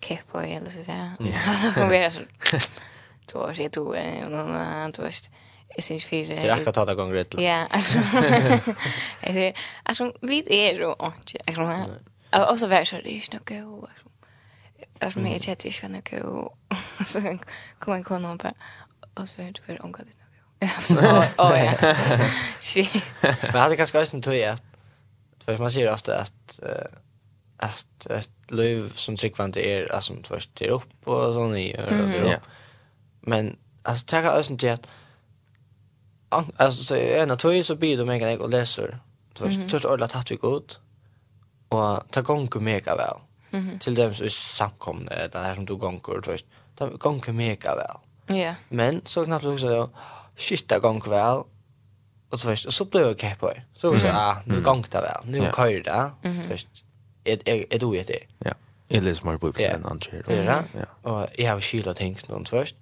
[0.00, 1.10] kepp och eller så där.
[1.48, 2.20] Alltså kommer vi så.
[3.32, 3.82] Då är det då
[4.24, 5.14] och någon då är
[5.76, 6.36] Jeg synes fire...
[6.36, 7.98] Det er akkurat tatt av ganger Ja, altså...
[9.86, 11.56] Altså, vi er jo ikke, jeg
[12.32, 13.86] Och så var så det är nog go.
[14.98, 16.50] Att mig jag hade ju nog go.
[17.06, 17.38] Så
[17.78, 18.52] kom en kon på.
[19.14, 20.70] Och så vet jag om det nog.
[20.82, 20.94] Så
[21.38, 21.96] Åh, ja.
[22.60, 23.04] Shit.
[23.22, 24.62] Men hade kanske också en tur att
[25.44, 26.60] för man ser ofta att
[27.56, 32.42] att ett liv som tryckvante är alltså först det upp och sån i och
[33.20, 34.86] Men alltså tacka ösen till att
[36.28, 38.98] alltså så är en natur så blir det mega mig och läser.
[39.32, 40.80] Du vet, tror ordla tatt vi gott.
[41.70, 43.20] Og ta gonger mega vel.
[43.50, 43.78] Mm -hmm.
[43.78, 46.44] Til dem som er samkomne, det her som du gonger, du vet.
[46.78, 48.36] Det gonger mega vel.
[48.36, 48.54] Ja.
[48.70, 49.88] Men så knappt du også,
[50.36, 51.44] shit, det gonger vel.
[52.30, 53.52] Og så vet, og så blev jeg kepper.
[53.74, 55.40] Så jeg sa, ah, nu gonger det vel.
[55.40, 56.12] Nu kører det.
[56.22, 56.66] Du vet,
[57.72, 58.22] er du i det?
[58.46, 58.52] Ja.
[58.90, 60.30] Jeg leser mer på en annen kjær.
[60.34, 60.62] Ja,
[61.02, 62.76] og jeg har kylet ting noen først.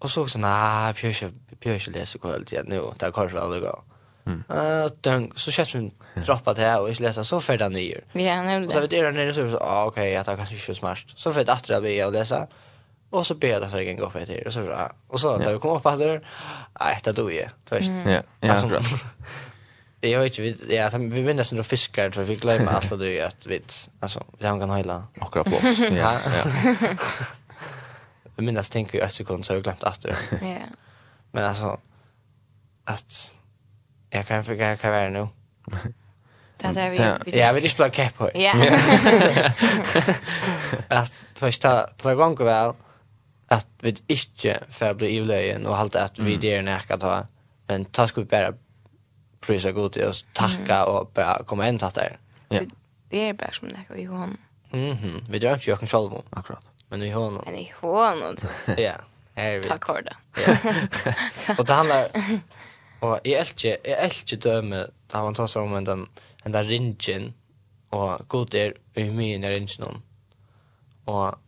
[0.00, 3.84] Og så også, nei, jeg bør ikke lese kvalitet nu, det er kanskje aldri godt.
[4.30, 5.30] Mm.
[5.36, 7.98] så kött vi droppa det här och jag läsa så för den nya.
[8.12, 8.66] Ja, nämligen.
[8.66, 10.98] Och så vet det när så ah okej, jag tar kanske inte smart.
[11.16, 12.46] Så för att det blir och läsa.
[13.10, 15.52] Och så ber jag för en gång på ett och så så Och så tar
[15.52, 16.20] vi komma upp att det
[16.80, 17.50] nej, det då är.
[17.70, 18.80] Ja, ja.
[20.02, 23.20] Jag vet vi ja, vi vinner sen då fiskar för vi glömmer allt det ju
[23.20, 23.62] att vi
[24.00, 25.04] alltså vi har kan hela.
[25.20, 25.78] Och på oss.
[25.78, 26.20] Ja.
[26.36, 26.44] Ja.
[28.36, 30.16] Vi minns tänker ju ett sekund så har glömt att det.
[30.30, 30.56] Ja.
[31.32, 31.78] Men alltså
[32.84, 33.32] att
[34.12, 35.28] jag kan ikke hva jeg er nå.
[36.60, 36.90] Det er
[37.24, 37.32] vi.
[37.38, 38.30] Jeg vil ikke spela kepp på.
[38.34, 38.52] Ja.
[40.88, 42.74] Att först ta ta er väl
[43.48, 47.26] att vi inte får bli ivløyen, och halte att vi det är näka ta,
[47.66, 48.54] men ta ska vi bara
[49.40, 52.18] prisa god till oss, tacka och bara komma in till der.
[52.48, 52.60] Ja.
[53.10, 54.36] Det är bara som nekka i hon.
[54.72, 56.14] Mhm, vi drar ikke jøkken själv.
[56.14, 56.22] om.
[56.30, 56.64] Akkurat.
[56.88, 57.42] Men i hånden.
[57.46, 58.78] Men i hånden, tror jeg.
[58.78, 59.60] Ja.
[59.62, 60.16] Takk for det.
[60.36, 60.56] Ja.
[61.58, 62.08] Og det handlar
[63.00, 66.06] Og jeg elsker, jeg elsker døme, da man tar seg om den,
[66.44, 67.34] den der ringen,
[67.90, 70.02] og god er i mye i ringen.
[71.06, 71.38] Og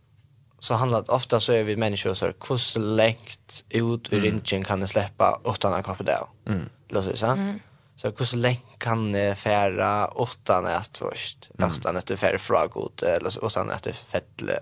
[0.63, 4.23] så handlar det ofta så är vi människor så hur längt ut ur mm.
[4.23, 6.19] ringen kan det släppa utan att kapa det.
[6.45, 6.69] Mm.
[6.89, 7.59] Låt oss säga.
[7.95, 11.71] Så hur längt kan det färra utan att först mm.
[11.71, 14.59] utan att det färra från god eller utan att det fettle.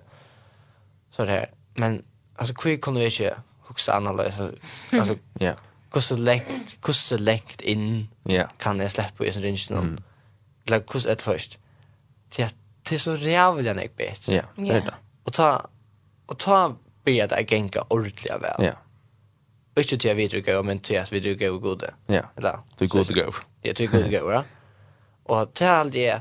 [1.12, 1.52] Så det här.
[1.74, 2.04] Men
[2.36, 4.50] alltså hur kunde vi inte huxa annorlunda alltså
[4.92, 5.46] ja.
[5.46, 5.58] yeah.
[5.92, 8.08] Kusse lengt, kusse lengt inn.
[8.30, 8.48] Ja.
[8.60, 9.98] Kan jeg slippe i sin ringen Mm.
[10.66, 11.60] Eller kusse et først.
[12.32, 12.56] Til at
[12.90, 14.28] det er så rævlig enn jeg vet.
[14.28, 14.94] Ja, det er det.
[15.26, 15.58] Og ta,
[16.28, 16.74] og ta
[17.04, 18.66] blir det genka ordentlig vel.
[18.66, 18.74] Ja.
[19.76, 21.92] Og ikke til vi videre gøy, men til at videre gøy og gode.
[22.10, 22.48] Ja, du
[22.86, 23.32] er gode gøy.
[23.64, 24.44] Ja, du er gode gøy, ja.
[25.26, 26.20] Og til alt det er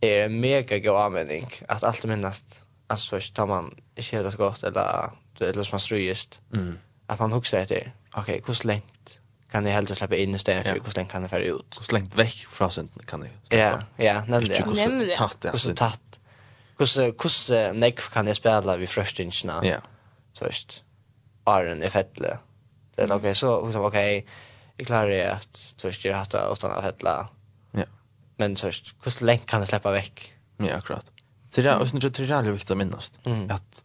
[0.00, 5.10] en mega god användning att allt minnast alltså först tar man inte helt gott eller
[5.40, 6.78] eller som man ströjst mm.
[7.06, 10.80] att man huxar det ok, hur lengt kan jeg helst släppa in istället för for
[10.80, 11.74] hvordan lengt kan jeg fære ut?
[11.74, 13.56] Hvordan lengt vekk fra synden kan jeg slippe?
[13.56, 14.50] Ja, ja, nemlig.
[14.50, 15.60] Ikke hvordan tatt det.
[15.60, 16.18] så tatt.
[16.76, 19.60] Hvordan nekv kan jeg spille ved frøstingsene?
[19.62, 19.78] Ja.
[20.38, 20.84] Først.
[21.46, 22.38] Arren er fettelig.
[22.96, 24.26] Det är okej så hur okej
[24.76, 27.26] jag klarar det att tørst gjør hatt og stannet fettelig.
[27.74, 27.84] Ja.
[28.38, 30.22] Men tørst, hur lengt kan jeg släppa väck?
[30.60, 31.04] Ja, akkurat.
[31.54, 33.10] Det er også det er veldig viktig å minnes.
[33.50, 33.82] At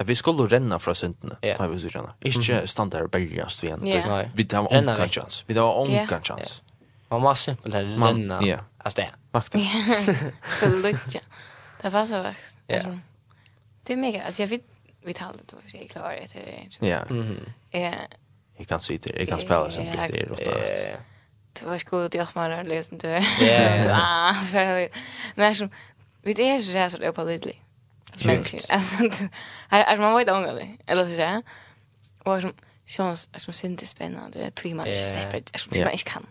[0.00, 1.58] Ja, vi skulle renna fra syndene, yeah.
[1.58, 2.06] tar vi oss grann.
[2.24, 3.82] Ikke stand der og berge vi igjen.
[3.86, 4.30] Yeah.
[4.34, 5.44] Vi tar onka chans.
[5.48, 6.62] Vi tar onka chans.
[7.10, 8.58] Man må simpelt her renna Ja.
[8.84, 9.12] av sted.
[9.32, 9.70] Faktisk.
[10.42, 11.20] Förlutja.
[11.82, 12.58] Det var så vaks.
[13.86, 14.62] Det är mega, att jag vet
[15.04, 16.86] vi talade då för sig klar det är det.
[16.88, 17.04] Ja.
[17.10, 17.52] Mhm.
[17.70, 17.94] Eh.
[18.56, 20.50] Jag kan se det, jag kan spela sen för det är åtta.
[21.52, 23.24] Det var skulle jag mal läsa det.
[23.40, 23.90] Ja.
[24.02, 24.56] Ah, så
[25.34, 25.70] Men
[26.22, 27.52] vi det är så där så på lite.
[28.24, 28.64] Verkligen.
[28.68, 28.96] Alltså,
[29.68, 30.76] är man vet inte.
[30.86, 31.42] Eller så säga.
[32.24, 32.52] Och som,
[32.86, 34.38] Sjons, jag som synd det spännande.
[34.38, 35.50] Det tror man inte släpper det.
[35.52, 36.26] Jag tror man inte kan.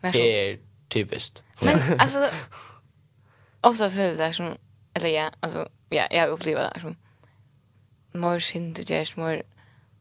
[0.00, 0.58] Men, det är
[0.88, 1.42] typiskt.
[1.60, 2.30] Men alltså,
[3.60, 4.56] ofta för det som,
[4.94, 6.96] eller ja, alltså, ja, jag upplever det som,
[8.12, 9.42] mer synd det görs, mer,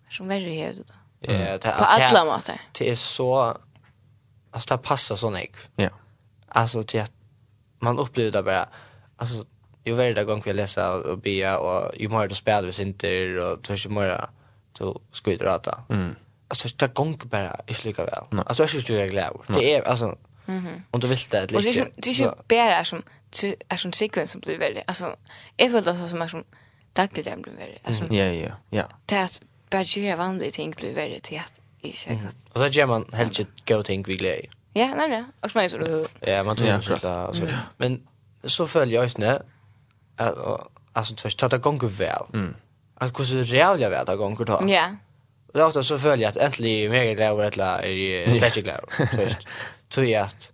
[0.09, 0.93] som värre är det då.
[1.19, 2.61] Ja, det, På alla måter.
[2.71, 3.57] Det är så,
[4.51, 5.55] alltså det passar så nek.
[5.75, 5.89] Ja.
[6.47, 7.13] Alltså till att
[7.79, 8.69] man upplever det bara,
[9.15, 9.45] alltså,
[9.83, 13.63] ju det gång vi läser och bia och ju mer då spelar vi inte och
[13.63, 14.27] tvärs ju mer
[14.77, 15.83] så ska vi rata.
[15.89, 16.15] Mm.
[16.47, 18.23] Alltså det gång bara är lika väl.
[18.29, 18.39] No.
[18.39, 19.39] Alltså jag syns ju jag glad.
[19.47, 20.67] Det är alltså Mhm.
[20.67, 21.55] Mm och du vill det lite.
[21.55, 23.03] Och det är det är ju bara som
[23.69, 25.15] är som sekvens som blir väldigt alltså
[25.57, 26.43] är väl det som är som
[26.93, 28.03] dagligt det blir väldigt alltså.
[28.13, 28.83] Ja ja ja.
[29.05, 29.29] Det är
[29.69, 32.35] bara ju vanligt ting blir väldigt till att i säkert.
[32.53, 34.49] Och så gör man helt shit go think vi glädje.
[34.73, 35.23] Ja, nej nej.
[35.41, 36.07] Och så du.
[36.19, 37.47] Ja, man tror ja, så.
[37.77, 38.07] Men
[38.43, 39.41] så följer jag snä
[40.93, 42.25] alltså först ta gånger väl.
[42.33, 42.55] Mm.
[42.95, 44.61] Att hur så jävla väl ta gånger då.
[44.67, 44.95] Ja.
[45.47, 48.85] Och då ofta så följer att äntligen mer är glad eller är släckt glad.
[49.11, 49.47] Först
[49.89, 50.51] tror jag att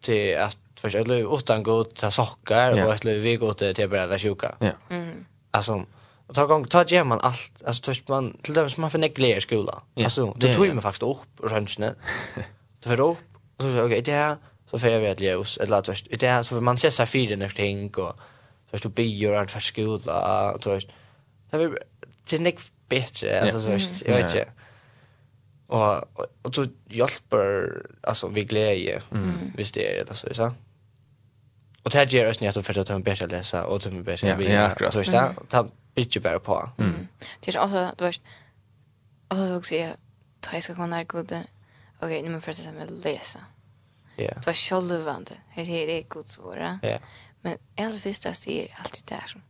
[0.00, 4.18] till att först eller utan gå ta sockar och eller vi går till till bara
[4.18, 4.54] sjuka.
[4.58, 4.72] Ja.
[4.90, 5.24] Mm.
[5.50, 5.84] Alltså
[6.28, 8.98] Och ta gång ta ger man allt alltså först man till dem som man för
[8.98, 9.82] neglerar skola.
[9.94, 11.94] Ja, alltså det tog mig faktiskt upp och röntgen.
[12.80, 13.18] Det för upp
[13.56, 14.36] och så okej det här
[14.70, 17.36] så får jag vet ljus eller att först det här så man ser sig fyra
[17.36, 18.16] någonting och
[18.70, 20.84] först du bior och för skola och så där.
[21.50, 21.78] Det är
[22.30, 23.70] det nick bättre alltså så
[24.04, 24.48] jag vet inte.
[25.66, 26.04] Och
[26.42, 29.02] och så hjälper alltså vi glädje.
[29.12, 29.52] Mm.
[29.56, 30.52] Visst det är det så så.
[31.82, 34.52] Och det ger oss ni att för att ta bättre läsa och ta bättre vi.
[34.52, 35.34] Ja, så där.
[35.48, 36.70] Ta bitte bara på.
[36.78, 37.08] Mm.
[37.40, 38.20] Det är också du vet
[39.28, 39.92] alltså också jag
[40.40, 41.24] tar jag ska kunna gå
[42.00, 43.38] Okej, nu måste jag först läsa.
[44.16, 44.32] Ja.
[44.34, 45.32] Det var självvande.
[45.54, 46.78] Det är det gott svåra.
[46.82, 46.98] Ja.
[47.42, 49.42] Men allra första ser alltid där som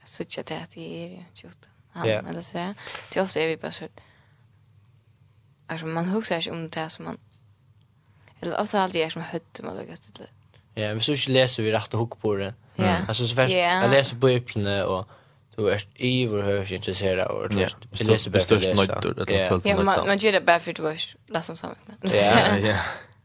[0.00, 1.68] jag söker det att det är tjuta.
[1.92, 2.74] Ja, eller så där.
[3.12, 3.84] Det ofta är vi bara så
[5.66, 7.18] Alltså man huxar sig om det som man
[8.40, 10.28] eller ofta alltid är som hötte man lägger till det.
[10.80, 12.54] Ja, men så ikke leser vi rett og hugg på det.
[12.76, 12.96] Ja.
[13.08, 15.04] Altså, så først, först jag läser bibeln og...
[15.56, 17.68] du är i vår hörs intresserad av det.
[17.98, 19.00] Jag läser bäst läsa.
[19.64, 21.84] Ja, man man gör det bara för att läsa om samhället.
[22.02, 22.76] Ja, ja.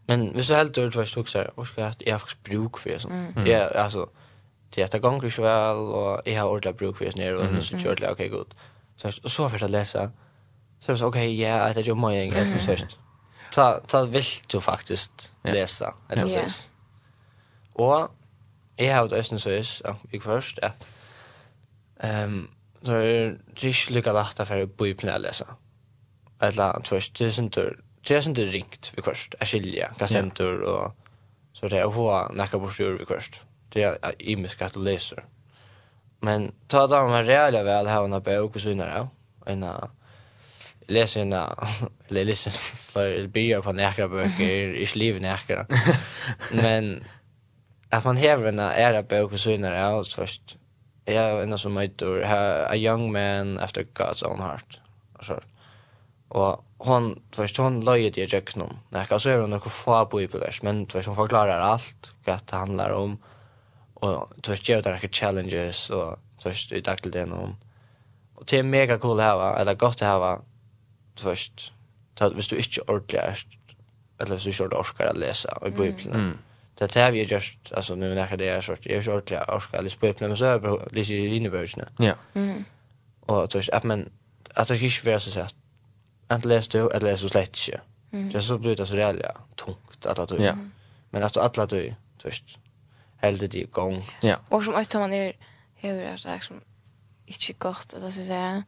[0.09, 2.89] Men hvis du helt dør, du vet ikke, så er jeg har faktisk bruk for
[2.89, 3.05] det.
[3.09, 3.45] Mm.
[3.45, 4.07] Ja, altså,
[4.75, 7.77] det er ganger ikke vel, og jeg har ordentlig bruk for det sånn, og så
[7.77, 8.55] kjør det, ok, godt.
[8.97, 10.09] Så, og så først jeg leser,
[10.79, 12.97] så er det så, ok, ja, det er jo mye engelsk, jeg først.
[13.53, 16.65] Ta, ta vill du faktisk lesa, eller så.
[17.79, 18.09] Og
[18.79, 19.53] jeg har vært østen så,
[19.85, 20.73] ja, ikke først, ja.
[22.25, 22.49] Um,
[22.85, 25.45] så er det ikke lykke lagt for å bo i planen å lese.
[26.41, 27.51] Eller, først, det er sånn,
[28.09, 29.35] det jag syns inte ringt vid kvörst.
[29.39, 30.95] Jag skiljer, kan stämtur och
[31.53, 33.41] så det jag får näka på styr vid kvörst.
[33.69, 35.23] Det är imiska att du läser.
[36.19, 39.07] Men ta det med rejäla väl här och när jag åker så innan jag.
[39.53, 39.89] Innan
[40.87, 41.55] läser innan,
[42.07, 45.67] eller lyssnar för byar på näka böcker, i sliv näka.
[46.51, 47.03] Men
[47.89, 50.57] att man häver en ära bok och så innan jag först.
[51.05, 52.21] Jag är en som heter
[52.71, 54.79] A Young Man After God's Own Heart.
[55.13, 55.39] Och så.
[56.29, 58.77] Og hon först hon löjer det jag knom.
[58.89, 62.55] Nej, så er hon något få på ibland, men först hon forklarar alt, hva det
[62.55, 63.17] handlar om.
[63.93, 67.57] Och först gjør det några challenges och först i dag til det noen.
[68.35, 70.41] Og det er mega cool här va, eller gott här va.
[71.17, 71.73] Först
[72.17, 73.45] så hvis du ikke ordentlig er,
[74.19, 76.37] eller hvis du ikke inte orkar att läsa i på mm.
[76.79, 79.39] Det er det vi just altså, nu när det er sort, jeg er ikke ordentlig
[79.49, 81.85] orskar å lese på men så er det lite i innebursna.
[81.99, 82.13] Ja.
[82.33, 82.65] Mm.
[83.21, 84.11] Och så at men
[84.55, 85.55] at det ikke ju så sett,
[86.29, 87.81] enten leser du, eller leser du slett ikke.
[88.11, 88.31] Mm.
[88.31, 89.21] Det så blir det så reellt
[89.55, 90.43] tungt alla du.
[90.43, 90.55] Ja.
[91.09, 92.59] Men alltså alla du, först.
[93.17, 94.09] Helt det igång.
[94.21, 94.35] Ja.
[94.49, 95.33] Och som att man är
[95.75, 96.61] hur är det som
[97.25, 98.63] inte gott eller så säga.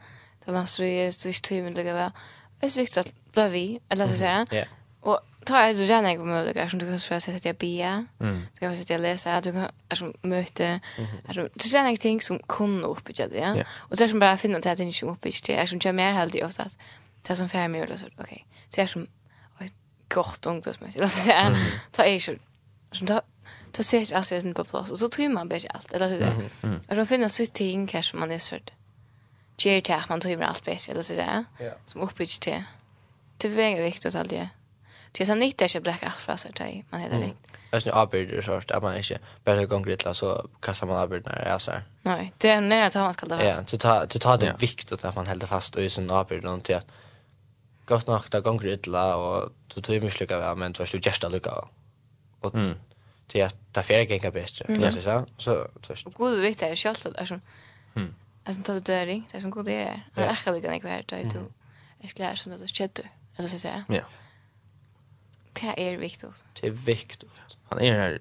[0.45, 2.11] Då man så är det just med det var.
[2.59, 4.45] Det är viktigt att bli vi eller så säga.
[4.51, 4.63] Ja.
[5.01, 8.05] Och ta är du gärna kommer möjligheter som du kan försöka sätta jag bia.
[8.19, 8.41] Mm.
[8.53, 10.79] Du kan sätta jag läsa, du kan alltså möte
[11.27, 13.53] alltså det är någonting som kommer upp i det.
[13.57, 13.63] Ja.
[13.89, 15.53] Och så som bara finna det att det inte uppe i det.
[15.53, 16.77] Jag som jag mer helt ofta att
[17.21, 18.45] Det som fem år, så okej.
[18.69, 19.07] Det är som
[19.59, 19.73] ett
[20.09, 21.01] gott ungdomsmässigt.
[21.01, 22.35] Alltså, det är, ta är så,
[22.91, 23.21] som ta,
[23.71, 24.91] ta ser jag alltså inte på plats.
[24.91, 25.93] Och så tror man bäst allt.
[25.93, 26.49] Eller så där.
[26.89, 28.55] Och då finns så ting kanske man är så
[29.57, 30.89] Ger till man tror allt bäst.
[30.89, 31.45] Eller så där.
[31.85, 32.63] Som uppbyggt till.
[33.37, 34.49] Det är väldigt viktigt allt det.
[35.11, 36.85] Det är så nytt att jag bläcker allt för sig.
[36.89, 37.31] Man heter det.
[37.71, 41.49] Jag syns avbryter så att man inte bara gång lite så kastar man avbryter när
[41.49, 43.59] jag så Nej, det är när jag tar man ska hålla fast.
[43.59, 46.45] Ja, du tar, du tar det viktigt att man håller fast och i sin avbryter
[46.45, 46.87] någonting att
[47.91, 51.05] gott nok det ganger illa og du tog mye slukka ved, men du var slik
[51.07, 51.57] gjerst allukka.
[52.41, 52.73] Og mm.
[53.31, 56.07] til at det fyrir genga bestre, Ja, så så, så tvist.
[56.09, 57.43] Og god vitt er sjalt, det er som,
[57.95, 58.09] mm.
[58.45, 60.87] er som tatt døring, det er som god det er, det er akka lukka nek
[60.87, 61.45] vær, det er du,
[62.01, 63.05] er klær som det er kjeddu,
[63.37, 63.85] eller så sier.
[63.93, 64.07] Ja.
[65.61, 66.31] Det er viktig.
[66.57, 67.29] Det er viktig.
[67.69, 68.19] Han er her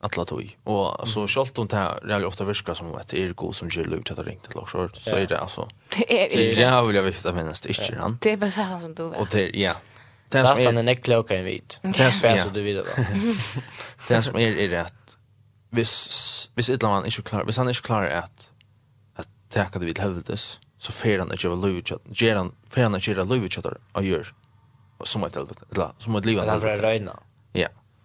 [0.00, 0.56] alla tog.
[0.64, 1.28] Og så mm.
[1.28, 4.02] självt om det här det ofta virka som at det är god som gjør lov
[4.02, 4.88] till att ringa till också.
[4.92, 5.68] Så er det altså.
[5.88, 6.60] Det är det.
[6.60, 8.18] Jag vill jag visste men det är inte han.
[8.22, 9.20] Det är bara så som du vet.
[9.20, 9.72] Och det ja.
[10.28, 11.78] Det som är en klok en vit.
[11.82, 13.02] Det som är så du vet då.
[14.08, 15.18] Det som er är att
[15.70, 17.44] hvis vis ett land ikke klar.
[17.44, 18.52] hvis han ikke klar at
[19.16, 22.82] at täcka det vid huvudet så fer han ikke göra lov till att han fer
[22.82, 23.62] han ikke göra lov till
[23.94, 24.24] att göra
[25.04, 26.36] som helvete, eller som et liv.
[26.36, 27.18] Det är rena.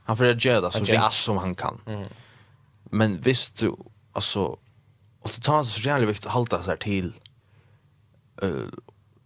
[0.04, 1.82] Han får göra det så det som han kan.
[1.86, 2.08] Mm.
[2.84, 3.76] Men visst du
[4.12, 4.58] alltså
[5.24, 7.14] och det tar så jävligt viktigt att hålla sig till
[8.42, 8.68] eh uh,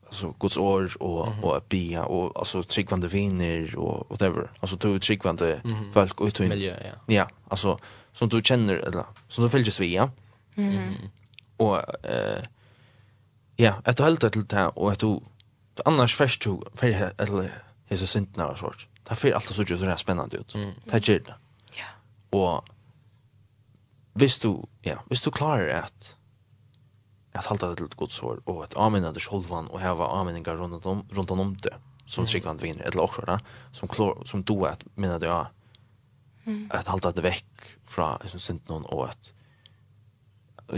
[0.08, 1.44] alltså Guds ord och mm -hmm.
[1.44, 4.52] och bia och alltså tryggvande viner och whatever.
[4.60, 5.94] Alltså du tryggvande mm -hmm.
[5.94, 7.14] folk och i Miljö, ja.
[7.14, 7.80] Ja, alltså
[8.14, 10.10] som du känner eller som du följer sig ja.
[10.56, 10.74] Mm.
[10.74, 11.10] -hmm.
[11.58, 12.44] Och eh
[13.56, 15.20] ja, att hålla till det och att du
[15.86, 17.52] annars först du för eller
[17.88, 20.56] är så sint när sort det får alltid så gjør det er spennende ut.
[20.56, 20.74] Mm.
[20.92, 21.36] Det gjør det.
[21.78, 21.92] Ja.
[22.36, 22.68] Og
[24.18, 26.18] hvis du, ja, hvis du klarer at
[27.38, 30.58] at halda det til et godt sår, og at amina det sjolvan, og heva aminingar
[30.58, 32.32] rundt om, rundt om det, som mm.
[32.32, 33.38] tryggvand vinner, eller også, da,
[33.72, 35.44] som, klor, som du at minna det, ja,
[36.46, 36.68] mm.
[36.74, 39.32] at halda det vekk fra som sint noen, og at,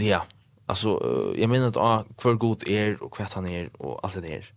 [0.04, 0.22] ja,
[0.68, 0.98] altså,
[1.38, 4.50] jeg minna det, ja, hver god er, og hva han er, og alt det der,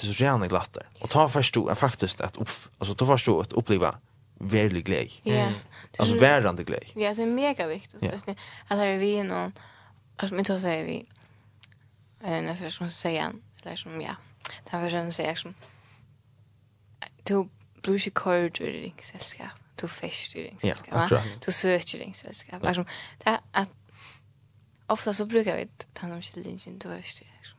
[0.00, 0.86] det är så rena glatter.
[1.00, 3.98] Och ta först då faktiskt att uff, alltså ta först då att uppleva
[4.34, 5.20] verlig glädje.
[5.22, 5.34] Ja.
[5.34, 5.54] Mm.
[5.98, 6.88] Alltså värande glädje.
[6.94, 8.18] Ja, så är mega viktigt yeah.
[8.18, 8.30] så
[8.68, 9.52] att ha vi någon
[10.16, 11.06] alltså men då säger vi
[12.20, 14.16] eh när först säger han eller som ja.
[14.64, 15.54] Det här försöker säger som
[17.22, 17.48] du
[17.82, 19.46] brukar kort ur din sällskap.
[19.76, 21.10] Du fäst ur din sällskap.
[21.10, 22.64] Ja, du söker din sällskap.
[22.64, 22.84] Alltså
[23.24, 23.70] det att
[24.86, 27.58] ofta så brukar vi ta någon skildring då är det liksom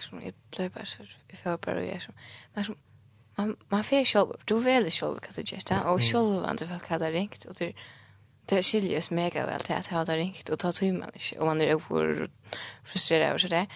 [0.00, 2.14] som jag blev bara så i förbar och jag som
[2.54, 2.76] men som
[3.34, 6.80] man man får själv du vill själv vad du gör och själv vad du vill
[6.80, 7.74] kalla ringt och det
[8.46, 11.46] det skiljer mega väl till att ha det ringt och ta till man inte och
[11.46, 12.30] man är over
[12.84, 13.66] frustrerad och så där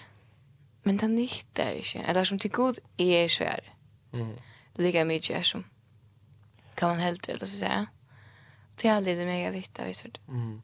[0.82, 3.74] men det nyttar inte eller som till god är svär
[4.12, 4.36] mm.
[4.74, 5.64] Lika mycket är som
[6.74, 7.86] kan man helt eller så säga
[8.76, 10.62] det är aldrig mega viktiga visst mm.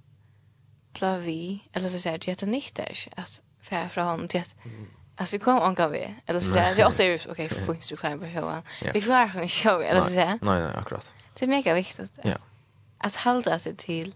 [0.93, 4.87] Blavi eller så säger det att nyttar att färra från honom till att mm.
[5.17, 6.15] Alltså vi kom anka vi.
[6.27, 8.63] Eller så säger jag också okej, okay, finns du klar på showen.
[8.95, 10.39] Vi klarar en show eller så säger.
[10.43, 11.13] Nej, nej, akkurat.
[11.35, 12.01] Det är mega viktigt.
[12.01, 12.37] att, Ja.
[12.99, 14.15] Att hålla sig till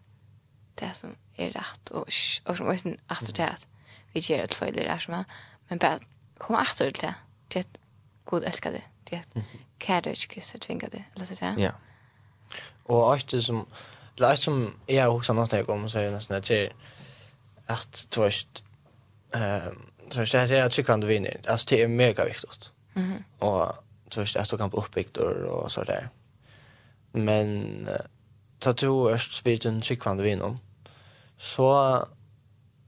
[0.75, 2.01] det som är rätt och
[2.45, 3.67] och som är att det att
[4.13, 5.25] vi ger ett fel här som är.
[5.69, 5.99] men bara
[6.39, 7.15] kom åter till det.
[7.49, 7.79] Det är att
[8.25, 8.83] god älskar det.
[9.05, 9.23] Det
[9.79, 11.59] kan du inte kissa tvingar det eller så säger.
[11.59, 11.71] Ja.
[12.83, 13.67] Och det som eller
[14.17, 16.51] läs som jag också något jag kommer säga nästan att
[17.67, 18.63] att vet,
[19.33, 21.41] ehm så det är att chicken vinner.
[21.47, 22.71] Alltså det är mega viktigt.
[22.93, 23.25] Mhm.
[23.39, 23.73] Och
[24.11, 26.09] så är det att kan uppbyggt och så där.
[27.13, 27.89] Men
[28.59, 30.57] ta två erst vid en chicken vinner.
[31.39, 31.97] Så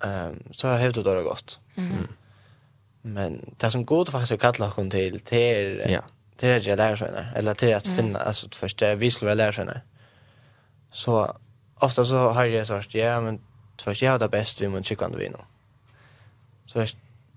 [0.05, 1.59] ehm så har det då gått.
[1.75, 2.09] Mhm.
[3.03, 6.03] Men det som god faktiskt kallar hon till till ja.
[6.37, 9.53] till att jag lär sig eller till att finna alltså först det vi skulle lära
[9.53, 9.81] sig
[10.91, 11.37] Så
[11.75, 13.41] ofta så har jag sagt ja men
[13.83, 15.45] först jag har det bäst vi mun chicken vinner.
[16.67, 16.87] Så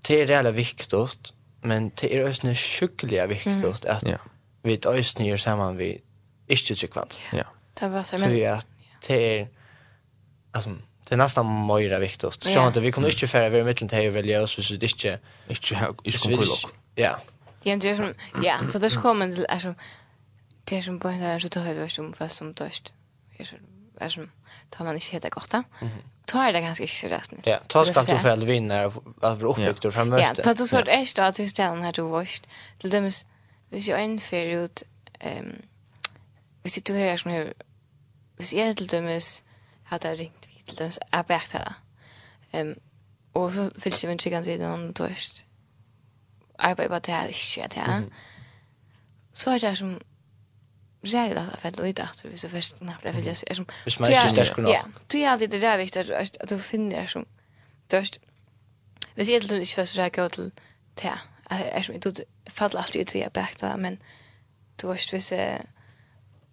[0.06, 3.72] det är jävla viktigt, men det är också sjukliga viktigt mm.
[3.72, 4.18] att ja.
[4.62, 6.00] vi ösnar gör samman vi
[6.46, 7.18] inte tryckvant.
[7.32, 7.44] Ja.
[7.74, 8.30] Det var så men.
[8.30, 8.66] Så att
[9.06, 9.48] det är
[10.52, 10.70] alltså
[11.08, 12.42] det är nästan mer viktigt.
[12.42, 12.66] Så yeah.
[12.66, 14.88] att vi kommer inte färre vi är mitten till att välja oss så det är
[14.88, 16.44] inte inte har inte kommer
[16.94, 17.20] Ja.
[17.62, 19.74] Det är ju som ja, så det kommer till alltså
[20.64, 22.92] det är som på en så då har det som fast som dörst.
[23.38, 23.56] Är så
[24.08, 24.30] som
[24.70, 25.54] tar man inte helt gott
[26.24, 27.38] tar det ganska inte rätt nu.
[27.44, 28.84] Ja, ta ska du själv vinna
[29.20, 30.34] av uppbyggd och framöver.
[30.36, 32.46] Ja, ta du sort är stad till ställen här du varst.
[32.78, 33.10] Till dem
[33.70, 34.82] hvis jag en fer ut
[35.20, 35.62] ehm
[36.62, 37.54] hvis du hör som hur
[38.36, 39.22] hvis jag till dem är
[39.84, 41.74] hade ringt vid till dem är bättre.
[42.52, 42.74] Ehm
[43.32, 45.44] och så fylls det med chicken till någon törst.
[46.58, 48.02] Arbetar bara det här shit här.
[49.32, 50.00] Så är det som
[51.04, 51.34] Ræri
[51.70, 53.66] det ut att vi så först när først nærmere jag er som...
[53.82, 54.72] Hvis man ikke stersk nok.
[54.72, 54.80] Ja,
[55.12, 57.26] du er alltid det ræri viktig at du finner er som
[57.90, 58.20] dørst.
[59.14, 60.52] Hvis jeg ikke var så ræri gå til
[60.96, 61.10] te,
[61.50, 62.10] er som du
[62.48, 64.02] faller alltid ut i jeg bækta, men
[64.82, 65.32] du var hvis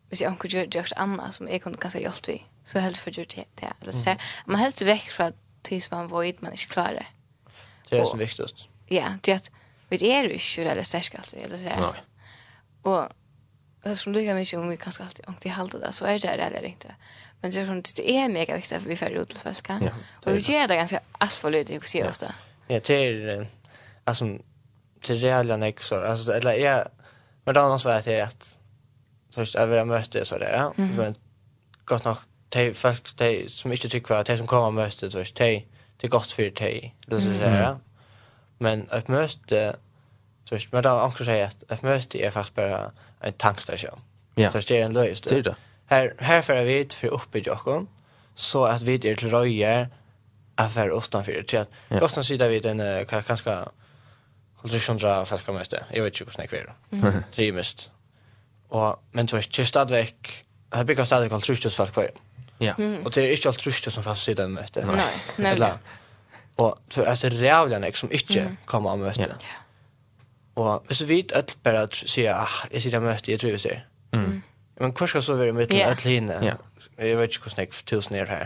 [0.09, 3.09] hvis jeg anker gjør det anna som jeg kunne kanskje hjelp vi, så helst for
[3.09, 3.67] gjør det te.
[3.81, 5.31] Eller man helst vekk fra
[5.63, 7.05] tis man void man ikke klarer.
[7.89, 8.67] Det er som viktigast.
[8.89, 9.51] Ja, det er at
[9.89, 11.63] vi er ikke ræri stersk alltid, eller så.
[11.63, 12.03] Nei.
[12.83, 13.09] Og
[13.83, 16.43] det som lika mycket om vi kanske alltid inte halda det så är det det
[16.43, 16.95] eller inte.
[17.41, 19.69] Men det är som det är mega viktigt att vi får ut till folk.
[19.69, 19.79] Ja,
[20.25, 22.35] och vi gör det ganska allt för lite jag ser ofta.
[22.67, 23.47] Ja, det är
[24.03, 24.25] alltså
[25.07, 26.87] det reella nek, så, Alltså eller är
[27.43, 28.57] men då någonstans vet jag att
[29.33, 30.71] först över det möte så där.
[30.75, 31.15] Men
[31.85, 32.17] gott nog
[32.49, 35.67] de folk de som inte tycker att de som kommer mötet så de
[35.97, 36.93] det är gott för de.
[37.05, 37.77] Det så där.
[38.57, 39.75] Men ett möte
[40.43, 42.91] så men då också säga att ett möte är fast bara
[43.21, 44.01] en tankstation.
[44.35, 44.51] Ja.
[44.51, 45.23] Så det är en löjst.
[45.23, 45.55] Det är det.
[45.85, 47.87] Här, här för vi för uppe i Jokon
[48.35, 49.89] så att vi är till röjer
[50.55, 51.43] affär utanför.
[51.43, 52.01] Till att ja.
[52.01, 53.67] Ostan sidan vid en uh, ganska
[54.61, 57.21] Halvtrusjundra fælkamøte, jeg vet ikke hvordan jeg kverer.
[57.35, 57.91] Trimest.
[58.69, 62.07] Og, men så er ikke stadigvæk, her bygger stadigvæk halvtrusjus fælkvær.
[62.59, 62.73] Ja.
[63.05, 64.85] Og det er ikke halvtrusjus som fælkvær siden møte.
[64.85, 65.07] Nei,
[65.37, 65.73] nemlig.
[66.57, 69.21] Og så er det rævlig nek som ikke kommer av møte.
[69.21, 69.57] Ja.
[70.55, 73.81] Og hvis du vet at bare sier, ah, jeg sier det møte, jeg tror det
[74.13, 74.41] Mm.
[74.81, 75.91] Men hva skal så være mitt yeah.
[75.91, 76.33] alle henne?
[76.43, 76.57] Yeah.
[76.97, 78.45] Jeg vet ikke hvordan jeg tusen er her.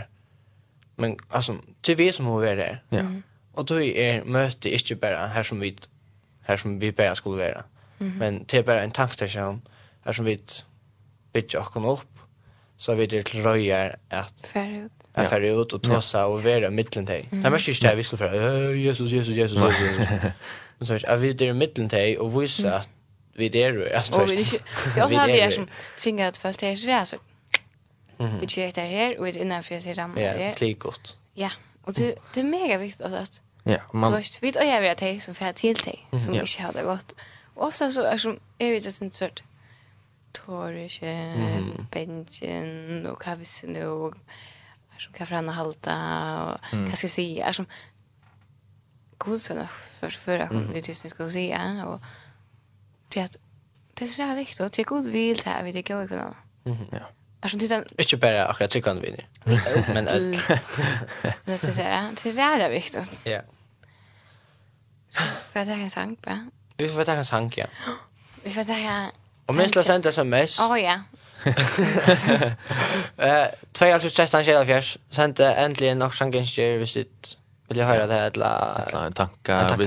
[0.96, 2.76] Men altså, det er vi som må være her.
[2.92, 3.04] Ja.
[3.52, 5.76] Og då er møte ikke bare her som vi,
[6.46, 7.62] her som vi bare skulle være.
[7.98, 8.12] Mm.
[8.18, 9.62] Men det er bare en tankstasjon
[10.04, 10.38] her som vi
[11.32, 12.20] bytter oss opp,
[12.76, 14.92] så vi er til røyer at færre ut.
[15.16, 17.26] Jeg færre ut og tåsa og være mittlen til.
[17.30, 20.32] Det er mest ikke det jeg visste fra, Jesus, Jesus, Jesus, Jesus, Jesus.
[20.78, 22.88] men så vet jag vi det i mitten till och visa att
[23.32, 24.44] vi det är alltså och vi
[24.96, 25.68] jag har det som
[25.98, 27.16] tvingar att fast det är det så
[28.40, 31.50] vi kör det här och det innan för sig ramar det ja klickat ja
[31.82, 35.20] och det det är mega viktigt alltså ja man du vet vi jag vet det
[35.20, 37.14] som för till dig som inte har det gott.
[37.54, 39.42] Och ofta så är som är vi det en sort
[40.32, 41.34] torrische
[41.90, 44.14] bänken och kavissen och
[44.98, 45.94] som kan förändra halta
[46.44, 47.66] och vad ska jag säga som
[49.18, 49.68] god kurserna
[50.00, 52.00] för förra gången vi tyst skulle säga och
[53.08, 53.36] till att
[53.94, 56.34] det är så här viktigt att jag god vill det här vi tycker jag kan.
[56.64, 56.98] Mhm ja.
[57.40, 59.22] Alltså det är inte bara akkurat tycker han vill.
[59.94, 60.04] Men
[61.44, 63.20] det är så här det är så här viktigt.
[63.24, 63.40] Ja.
[65.08, 66.48] Så för att jag kan sang på.
[66.76, 67.66] Vi får ta en sang ja.
[68.44, 69.10] Vi får ta en
[69.46, 70.60] Och minst la sända sms.
[70.60, 71.00] Åh ja.
[73.18, 77.36] Eh, 2016 självfjärs sände äntligen och sangen sker vid sitt
[77.68, 79.86] Vill jag höra det här eller tankar vi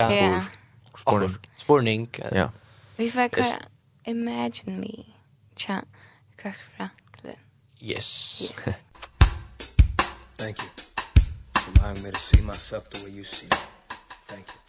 [0.97, 2.09] spår spårning.
[2.31, 2.51] Ja.
[2.95, 3.61] Vi får köra
[4.03, 5.03] Imagine Me.
[5.55, 5.81] Cha
[6.41, 7.35] Kirk Franklin.
[7.79, 8.41] Yes.
[8.41, 8.75] yes.
[10.37, 10.69] Thank you.
[11.79, 13.57] Allowing me to see myself the way you see me.
[14.27, 14.68] Thank you.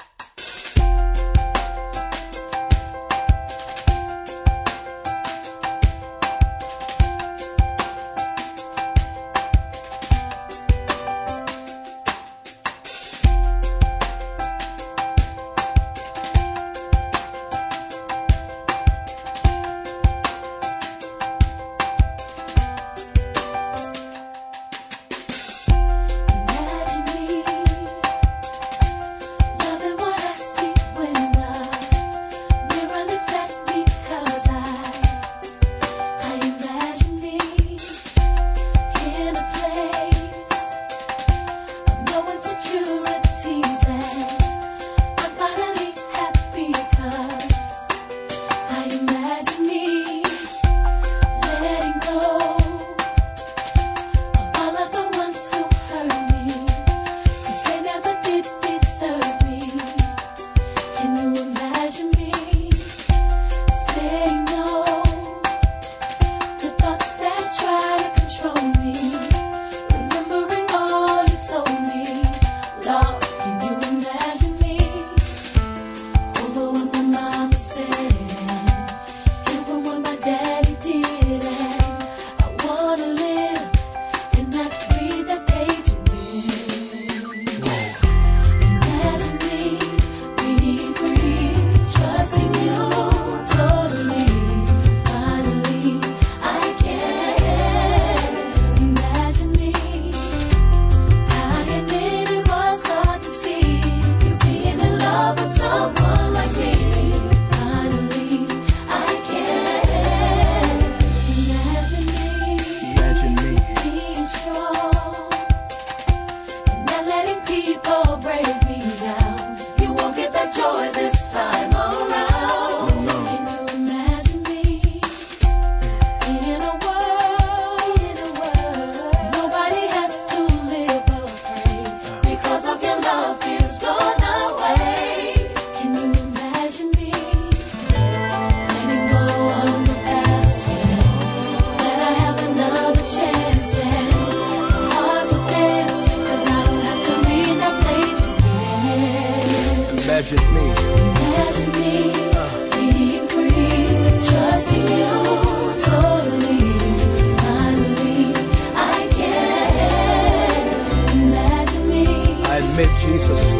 [162.80, 163.59] met Jesus.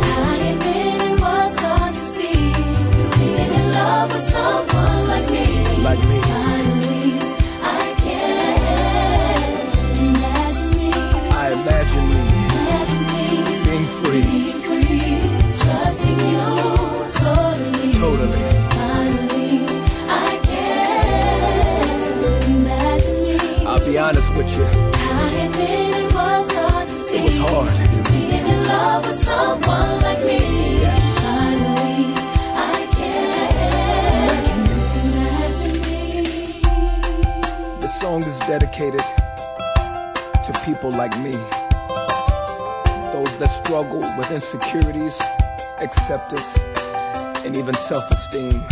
[46.33, 48.63] acceptance and even self-esteem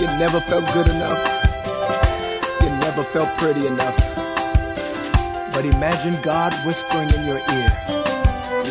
[0.00, 1.20] You never felt good enough
[2.60, 3.96] You never felt pretty enough
[5.52, 7.70] But imagine God whispering in your ear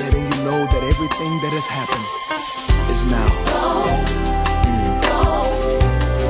[0.01, 2.07] Letting you know that everything that has happened
[2.93, 3.29] is now
[3.85, 4.21] mm.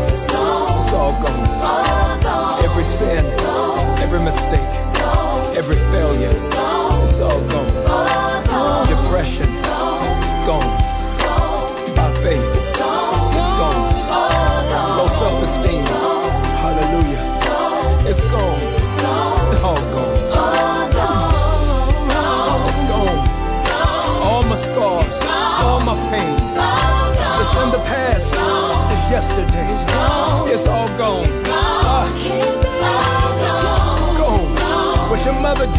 [0.07, 2.63] It's all gone All gone.
[2.63, 3.25] Every sin,
[3.99, 4.73] every mistake,
[5.57, 7.50] every failure It's all gone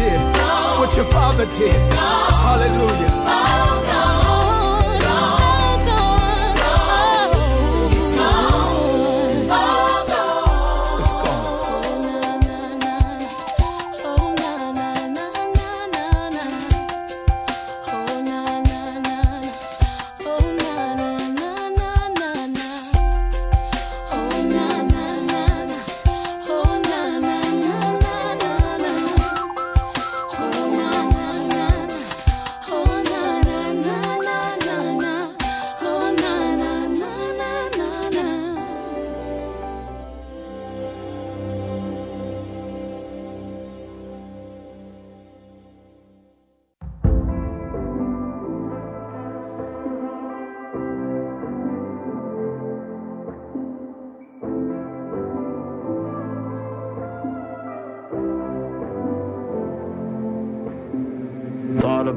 [0.03, 0.19] did
[0.79, 3.82] what your father did hallelujah.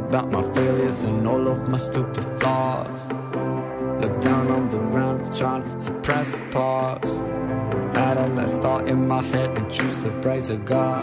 [0.08, 3.00] about my failures and all of my stupid flaws
[4.00, 7.20] Look down on the ground trying to press pause.
[7.96, 10.95] Had a last thought in my head and choose to pray to God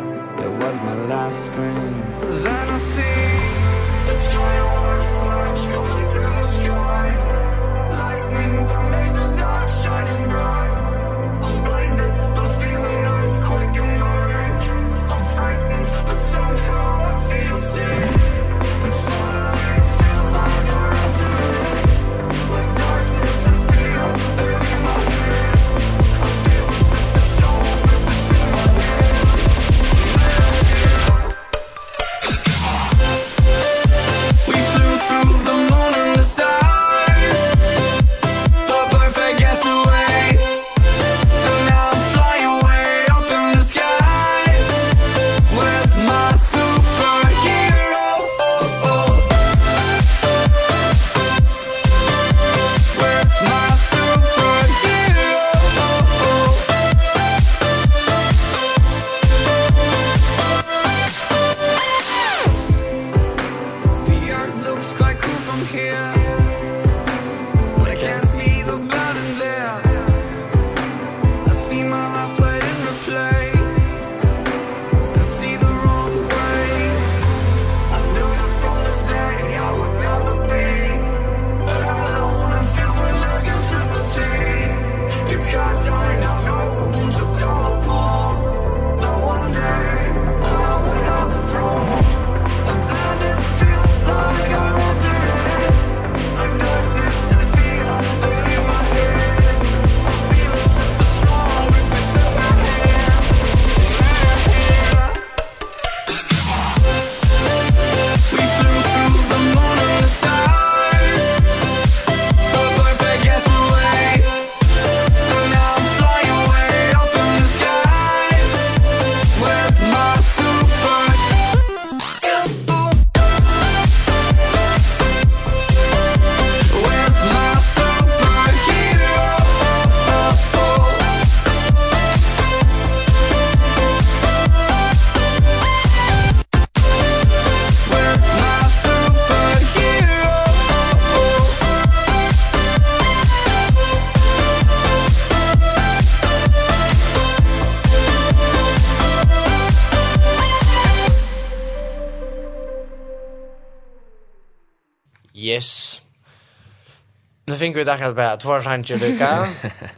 [157.64, 159.47] finner vi det akkurat bare två sanger lukka,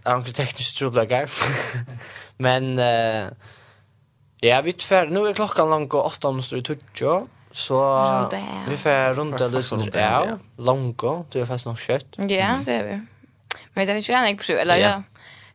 [0.03, 1.29] anker teknisk troblagar.
[2.37, 3.27] Men uh,
[4.39, 6.63] ja, vi tvär, nu är klockan långt och åtta om stod i
[7.51, 7.75] Så
[8.69, 12.05] vi får runda lite, ja, långt och, du är fast nog kött.
[12.17, 13.01] Ja, det är vi.
[13.73, 15.03] Men det finns ju en ägg på eller ja.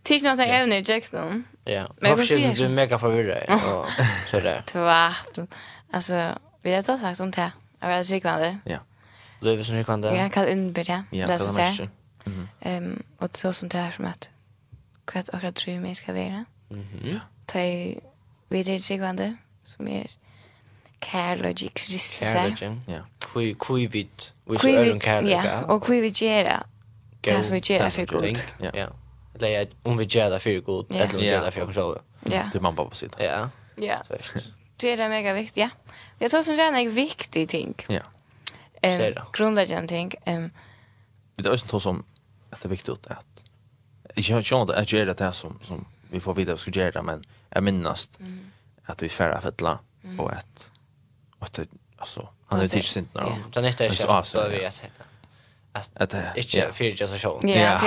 [0.02, 1.44] Tills något är även i Jackson.
[1.64, 3.42] Ja, men jag ser du är mega förvirrad
[3.74, 3.86] och
[4.30, 4.62] sådär.
[4.66, 5.38] Tvart.
[5.92, 6.28] Alltså,
[6.62, 7.52] vi har tagit faktiskt om det.
[7.80, 8.58] Jag vet inte det.
[8.64, 8.78] Ja.
[9.40, 10.22] Du är väl kan mycket vad det är.
[10.22, 10.32] Jag
[10.84, 11.04] kan.
[11.10, 11.88] Ja, det är så
[12.26, 12.78] Mm -hmm.
[12.78, 14.30] um, och så som det är som att
[15.04, 16.44] kvart och kvart tror mig ska vara.
[16.70, 17.20] Mm -hmm.
[17.46, 18.00] Ta i
[18.48, 20.10] vidare tryggvande som är
[21.00, 22.18] kärlek Kristus.
[22.18, 23.00] Kärlek, ja.
[23.32, 24.08] Kui, kui vid,
[24.44, 25.44] vi så är en kärlek.
[25.44, 26.66] Ja, och kui vid gera.
[27.20, 28.38] Det som vi gera för god.
[28.58, 28.88] Ja, ja.
[29.34, 31.98] Eller om vi gera för god, eller om vi gera för kontroll.
[32.24, 32.42] Ja.
[32.52, 33.20] Det är man bara på sidan.
[33.24, 33.48] Ja.
[33.76, 34.02] Ja.
[34.76, 35.68] Det är det mega viktigt, ja.
[36.18, 37.74] Jag tror som det är en viktig ting.
[37.88, 38.00] Ja.
[38.82, 40.14] Um, Grundläggande ting.
[40.24, 40.50] Ehm,
[41.36, 42.04] det är också ta som
[42.50, 43.44] att det är viktigt att
[44.14, 47.24] jag tror att jag gör det här som, som vi får vidare ska göra men
[47.48, 48.50] jag minnas mm.
[48.84, 50.20] att vi färra för mm.
[50.20, 50.70] och att
[51.38, 51.60] och att
[51.96, 54.66] alltså han är tills inte när den nästa är så bör vi
[55.72, 57.48] att att inte för just så show.
[57.48, 57.80] Ja,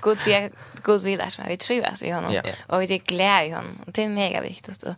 [0.00, 0.52] gott jag
[0.82, 3.78] gott vi där så vi tror alltså i honom och vi är glada i honom
[3.86, 4.94] och det är mega viktigt och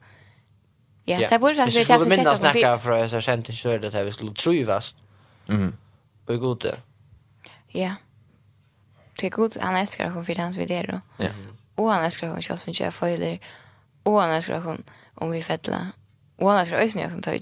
[1.04, 4.12] Ja, det borde jag säga att jag minns snacka för så sent så det vi
[4.12, 4.94] skulle trivas.
[5.48, 5.76] Mm.
[6.26, 6.76] Och gott det.
[7.68, 7.94] Ja
[9.20, 10.70] till Gud han älskar hon för hans vid.
[10.70, 11.28] Ja.
[11.74, 13.38] Och han älskar hon kött för jag följder.
[14.02, 14.82] Och han älskar hon
[15.14, 15.92] om vi fettla.
[16.36, 17.38] Och han älskar ösnen jag som tar ju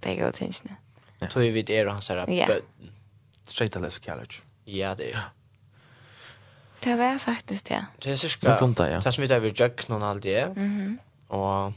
[0.00, 1.26] det går till nu.
[1.26, 2.28] Tog vi det och han sa att
[3.46, 4.34] straight out college.
[4.64, 5.22] Ja, det är.
[6.80, 7.86] Det var faktiskt det.
[7.98, 8.48] Det är cirka.
[8.48, 8.58] Det
[8.90, 9.00] ja.
[9.00, 10.56] Det som vi där vi jöck någon all det.
[10.56, 10.98] Mhm.
[11.28, 11.72] Och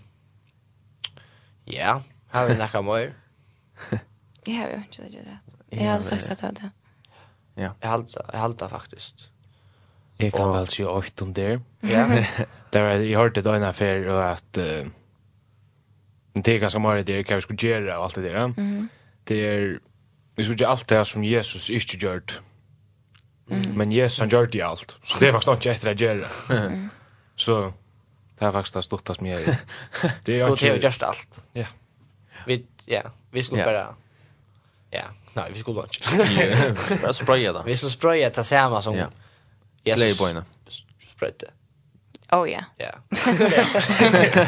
[1.65, 3.13] ja, har vi några mer?
[3.89, 3.97] Ja,
[4.43, 5.37] vi har inte det.
[5.69, 6.69] Jag har faktiskt tagit det.
[7.57, 7.69] Ja.
[7.81, 9.29] Jag håller jag håller faktiskt.
[10.17, 10.53] Jeg kan og...
[10.55, 11.61] vel si åkt om det.
[11.83, 12.25] Ja.
[12.71, 14.87] Där jeg hørte då en affær, og at uh,
[16.35, 18.45] det er ganske mycket det hva vi skulle gjøre og alt det der.
[18.57, 18.89] Mm.
[19.27, 19.77] Det er,
[20.35, 22.41] vi skulle gjøre alt det som Jesus ikke gjort.
[23.47, 23.77] Mm.
[23.77, 24.97] Men Jesus han gjør det alt.
[25.03, 26.27] Så det er faktisk ikke etter å gjøre.
[27.35, 27.71] Så
[28.39, 29.57] det er faktisk det största som jag är.
[30.25, 31.41] Det är ju just allt.
[31.53, 31.65] Ja.
[32.45, 33.01] Vi ja,
[33.31, 33.65] vi skulle Ja.
[33.65, 33.95] bara
[34.95, 36.01] Ja, nej, vi skulle lunch.
[37.03, 37.63] Ja, spraya då.
[37.63, 39.07] Vi skulle spraya det samma som Ja.
[39.83, 40.45] Yes, Playboyna.
[41.15, 41.51] Sprayte.
[42.31, 42.63] Oh ja.
[42.77, 42.91] Ja.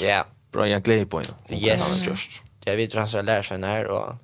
[0.00, 0.26] Ja.
[0.50, 1.28] Spraya Playboyna.
[1.48, 2.30] Yes, just.
[2.64, 4.14] Ja, vi tror han ska lära sig när och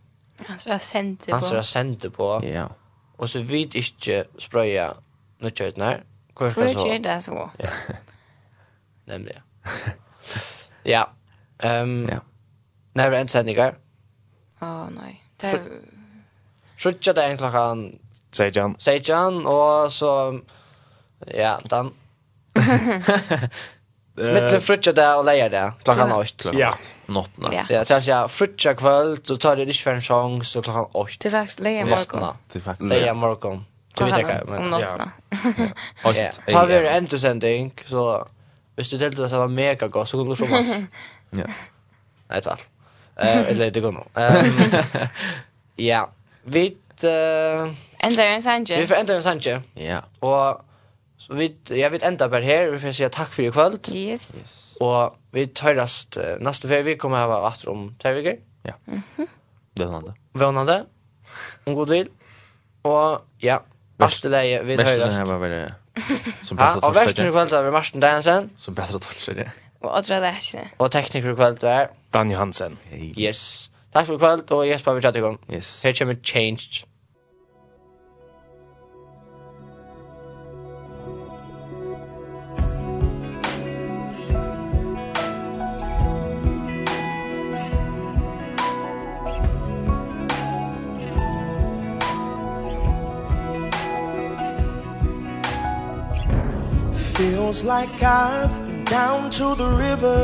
[0.47, 1.33] han ska sända på.
[1.33, 2.43] Han ska sända på.
[2.55, 2.71] Ja.
[3.17, 4.95] Och så vet inte spraya
[5.39, 6.05] nu kör det när.
[6.37, 6.87] Kvar ska så.
[6.87, 7.51] Kör det så.
[7.59, 7.69] Ja.
[9.05, 9.43] Nämligen.
[10.83, 11.11] Ja.
[11.59, 12.09] Ehm.
[12.13, 12.21] Ja.
[12.93, 13.75] När det är en sändningar.
[14.65, 15.13] Åh, nei.
[15.41, 15.69] Det er...
[16.81, 17.85] Sjutja det en klokkan...
[18.35, 18.75] Sejan.
[18.83, 20.11] Sejan, og så...
[21.31, 21.93] Ja, dan...
[24.15, 24.35] den.
[24.35, 26.53] Mittel frutja det og leia det, klokkan 8.
[26.55, 26.73] Ja,
[27.11, 27.51] nottene.
[27.55, 30.87] Ja, det er ja, frutja kvöld, så tar det ikke for en sjong, så klokkan
[30.93, 31.17] 8.
[31.23, 32.37] Det er faktisk leia morgon.
[32.53, 33.65] Det er faktisk leia morgon.
[33.95, 34.59] Du vet ikke, men...
[34.59, 35.11] Om nottene.
[36.15, 36.31] Ja.
[36.47, 38.23] Ta vi en endesending, så...
[38.75, 40.81] Hvis du deltid det var mega godt, så kunne du så masse.
[41.39, 41.47] Ja.
[42.31, 42.63] Nei, tvall.
[43.17, 44.07] Eh eller det går nog.
[45.77, 46.09] Ja.
[46.45, 46.77] Vi
[47.99, 48.81] enda en sanje.
[48.81, 49.63] Vi får enda en sanje.
[49.75, 50.01] Ja.
[50.21, 50.63] Og
[51.19, 52.71] så vi jag vet enda bara här.
[52.71, 53.79] Vi får säga tack för i kväll.
[53.93, 54.77] Yes.
[54.81, 58.37] Och vi törast nästa vecka vi kommer ha varit om två veckor.
[58.63, 58.75] Ja.
[58.85, 59.27] Mhm.
[59.75, 60.15] Vånande.
[60.33, 60.85] Vånande.
[61.65, 62.09] En god vill.
[62.83, 63.63] Och ja,
[63.99, 65.01] allt det vi törast.
[65.01, 65.73] Värsten här var väl
[66.43, 66.79] som bättre.
[66.83, 68.51] Ja, och värsten i kväll där vi marschen Dansen.
[68.57, 69.45] Som bättre att ta.
[69.85, 70.71] Og Adra Læsne.
[70.79, 71.87] Og tekniker i kveld er...
[72.15, 72.79] Dan Johansen.
[72.91, 73.13] Hey.
[73.19, 73.71] Yes.
[73.93, 75.39] Takk for i kveld, og Jesper, vi tjatt i gang.
[75.53, 75.83] Yes.
[75.83, 76.85] Her kommer Changed.
[97.17, 98.64] Feels like I've
[99.01, 100.17] down to the river.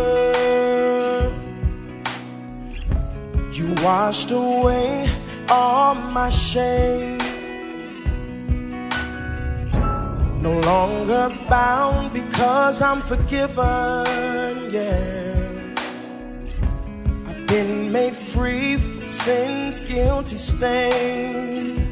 [3.52, 5.10] You washed away
[5.48, 7.18] all my shame.
[10.46, 15.74] No longer bound because I'm forgiven, yeah.
[17.28, 21.90] I've been made free from sin's guilty stain.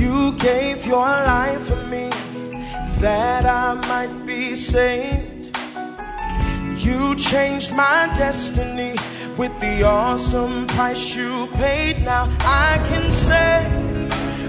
[0.00, 2.10] You gave your life for me
[3.00, 4.25] that I might
[4.56, 5.54] saved
[6.78, 8.94] You changed my destiny
[9.36, 12.02] With the awesome price you paid.
[12.04, 13.66] Now I can say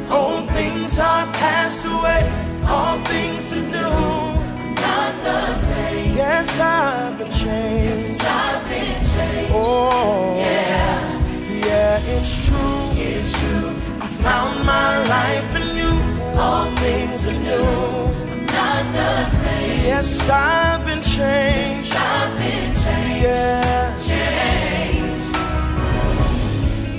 [0.09, 2.23] Old things are passed away
[2.65, 4.37] All things are new.
[4.81, 6.15] Not the same.
[6.15, 7.43] Yes, I've been changed.
[7.43, 9.51] Yes, I've been changed.
[9.53, 11.67] Oh Yeah.
[11.67, 12.81] Yeah, it's true.
[12.95, 13.69] It's true.
[13.99, 15.93] I found my life in you.
[16.39, 18.27] All things are new.
[18.55, 19.56] Not the same.
[19.87, 21.93] Yes, I've been changed.
[21.93, 23.23] Yes, I've been changed.
[23.23, 23.95] Yeah.
[24.09, 25.37] Changed.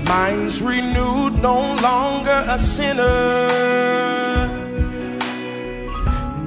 [0.08, 3.48] Minds renewed, no longer a sinner.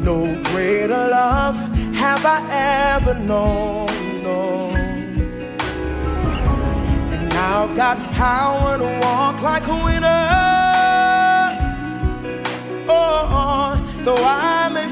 [0.04, 1.58] No greater love
[1.94, 2.40] have I
[2.96, 3.86] ever known.
[4.24, 4.72] No.
[7.14, 10.24] And now I've got power to walk like a winner.
[12.90, 14.88] Oh, oh though I may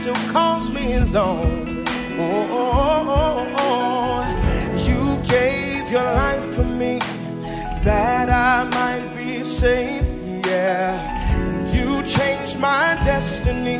[0.00, 1.84] still calls me his own.
[2.18, 4.18] Oh, oh, oh, oh.
[4.88, 6.98] You gave your life for me
[7.84, 10.94] That I might be saved, yeah.
[11.74, 13.78] You changed my destiny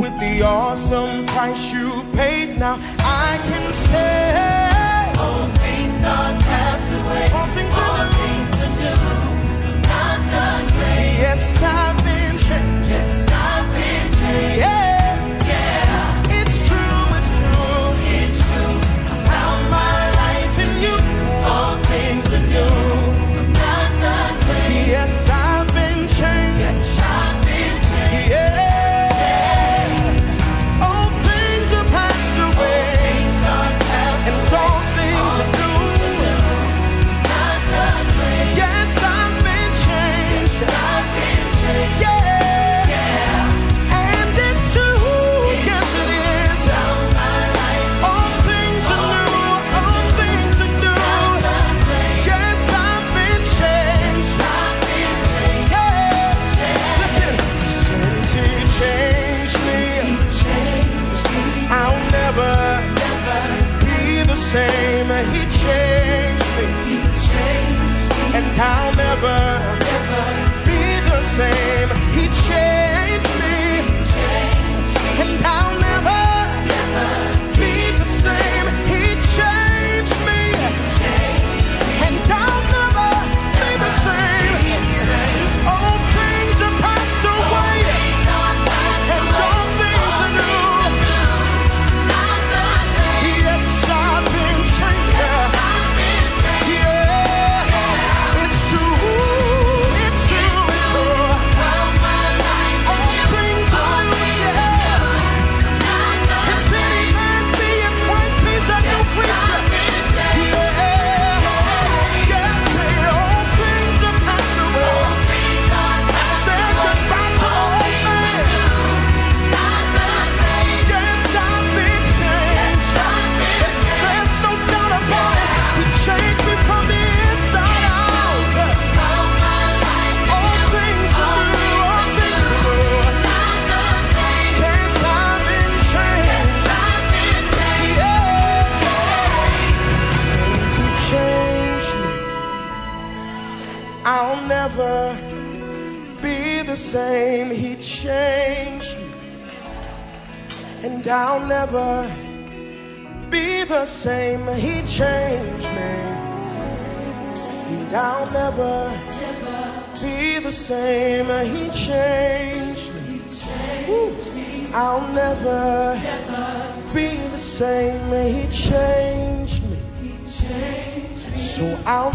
[0.00, 2.58] With the awesome price you paid.
[2.58, 7.24] Now I can say All things are passed away.
[7.36, 9.88] All things are new, things are new.
[9.92, 11.20] Not the same.
[11.24, 12.90] Yes, I've been changed.
[12.90, 14.58] Yes, I've been changed.
[14.60, 14.77] Yeah.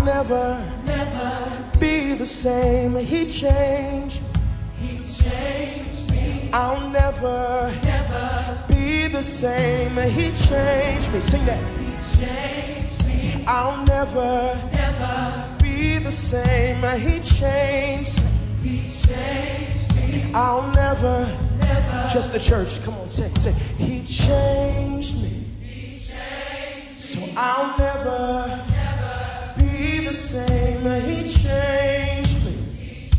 [0.04, 2.94] I'll never, never be the same.
[2.98, 4.22] He changed
[4.78, 6.50] He changed me.
[6.52, 9.96] I'll never, never be the same.
[10.12, 11.22] He changed me.
[11.22, 11.64] Sing that.
[11.80, 13.46] He changed me.
[13.48, 16.84] I'll never, never be the same.
[17.00, 18.24] He changed
[18.62, 20.34] He changed me.
[20.34, 22.84] I'll never, never just the church.
[22.84, 25.30] Come on, say say He changed me.
[25.62, 26.98] He changed me.
[26.98, 28.73] So I'll never
[30.34, 32.54] same he changed me.
[32.80, 33.10] He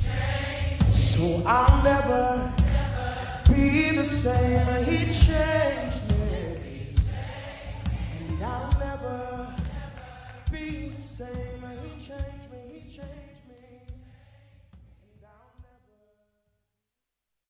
[0.91, 2.53] so I'll never,
[3.47, 6.97] be the same he changed me.
[8.19, 9.55] And I'll never,
[10.51, 12.44] be the same he changed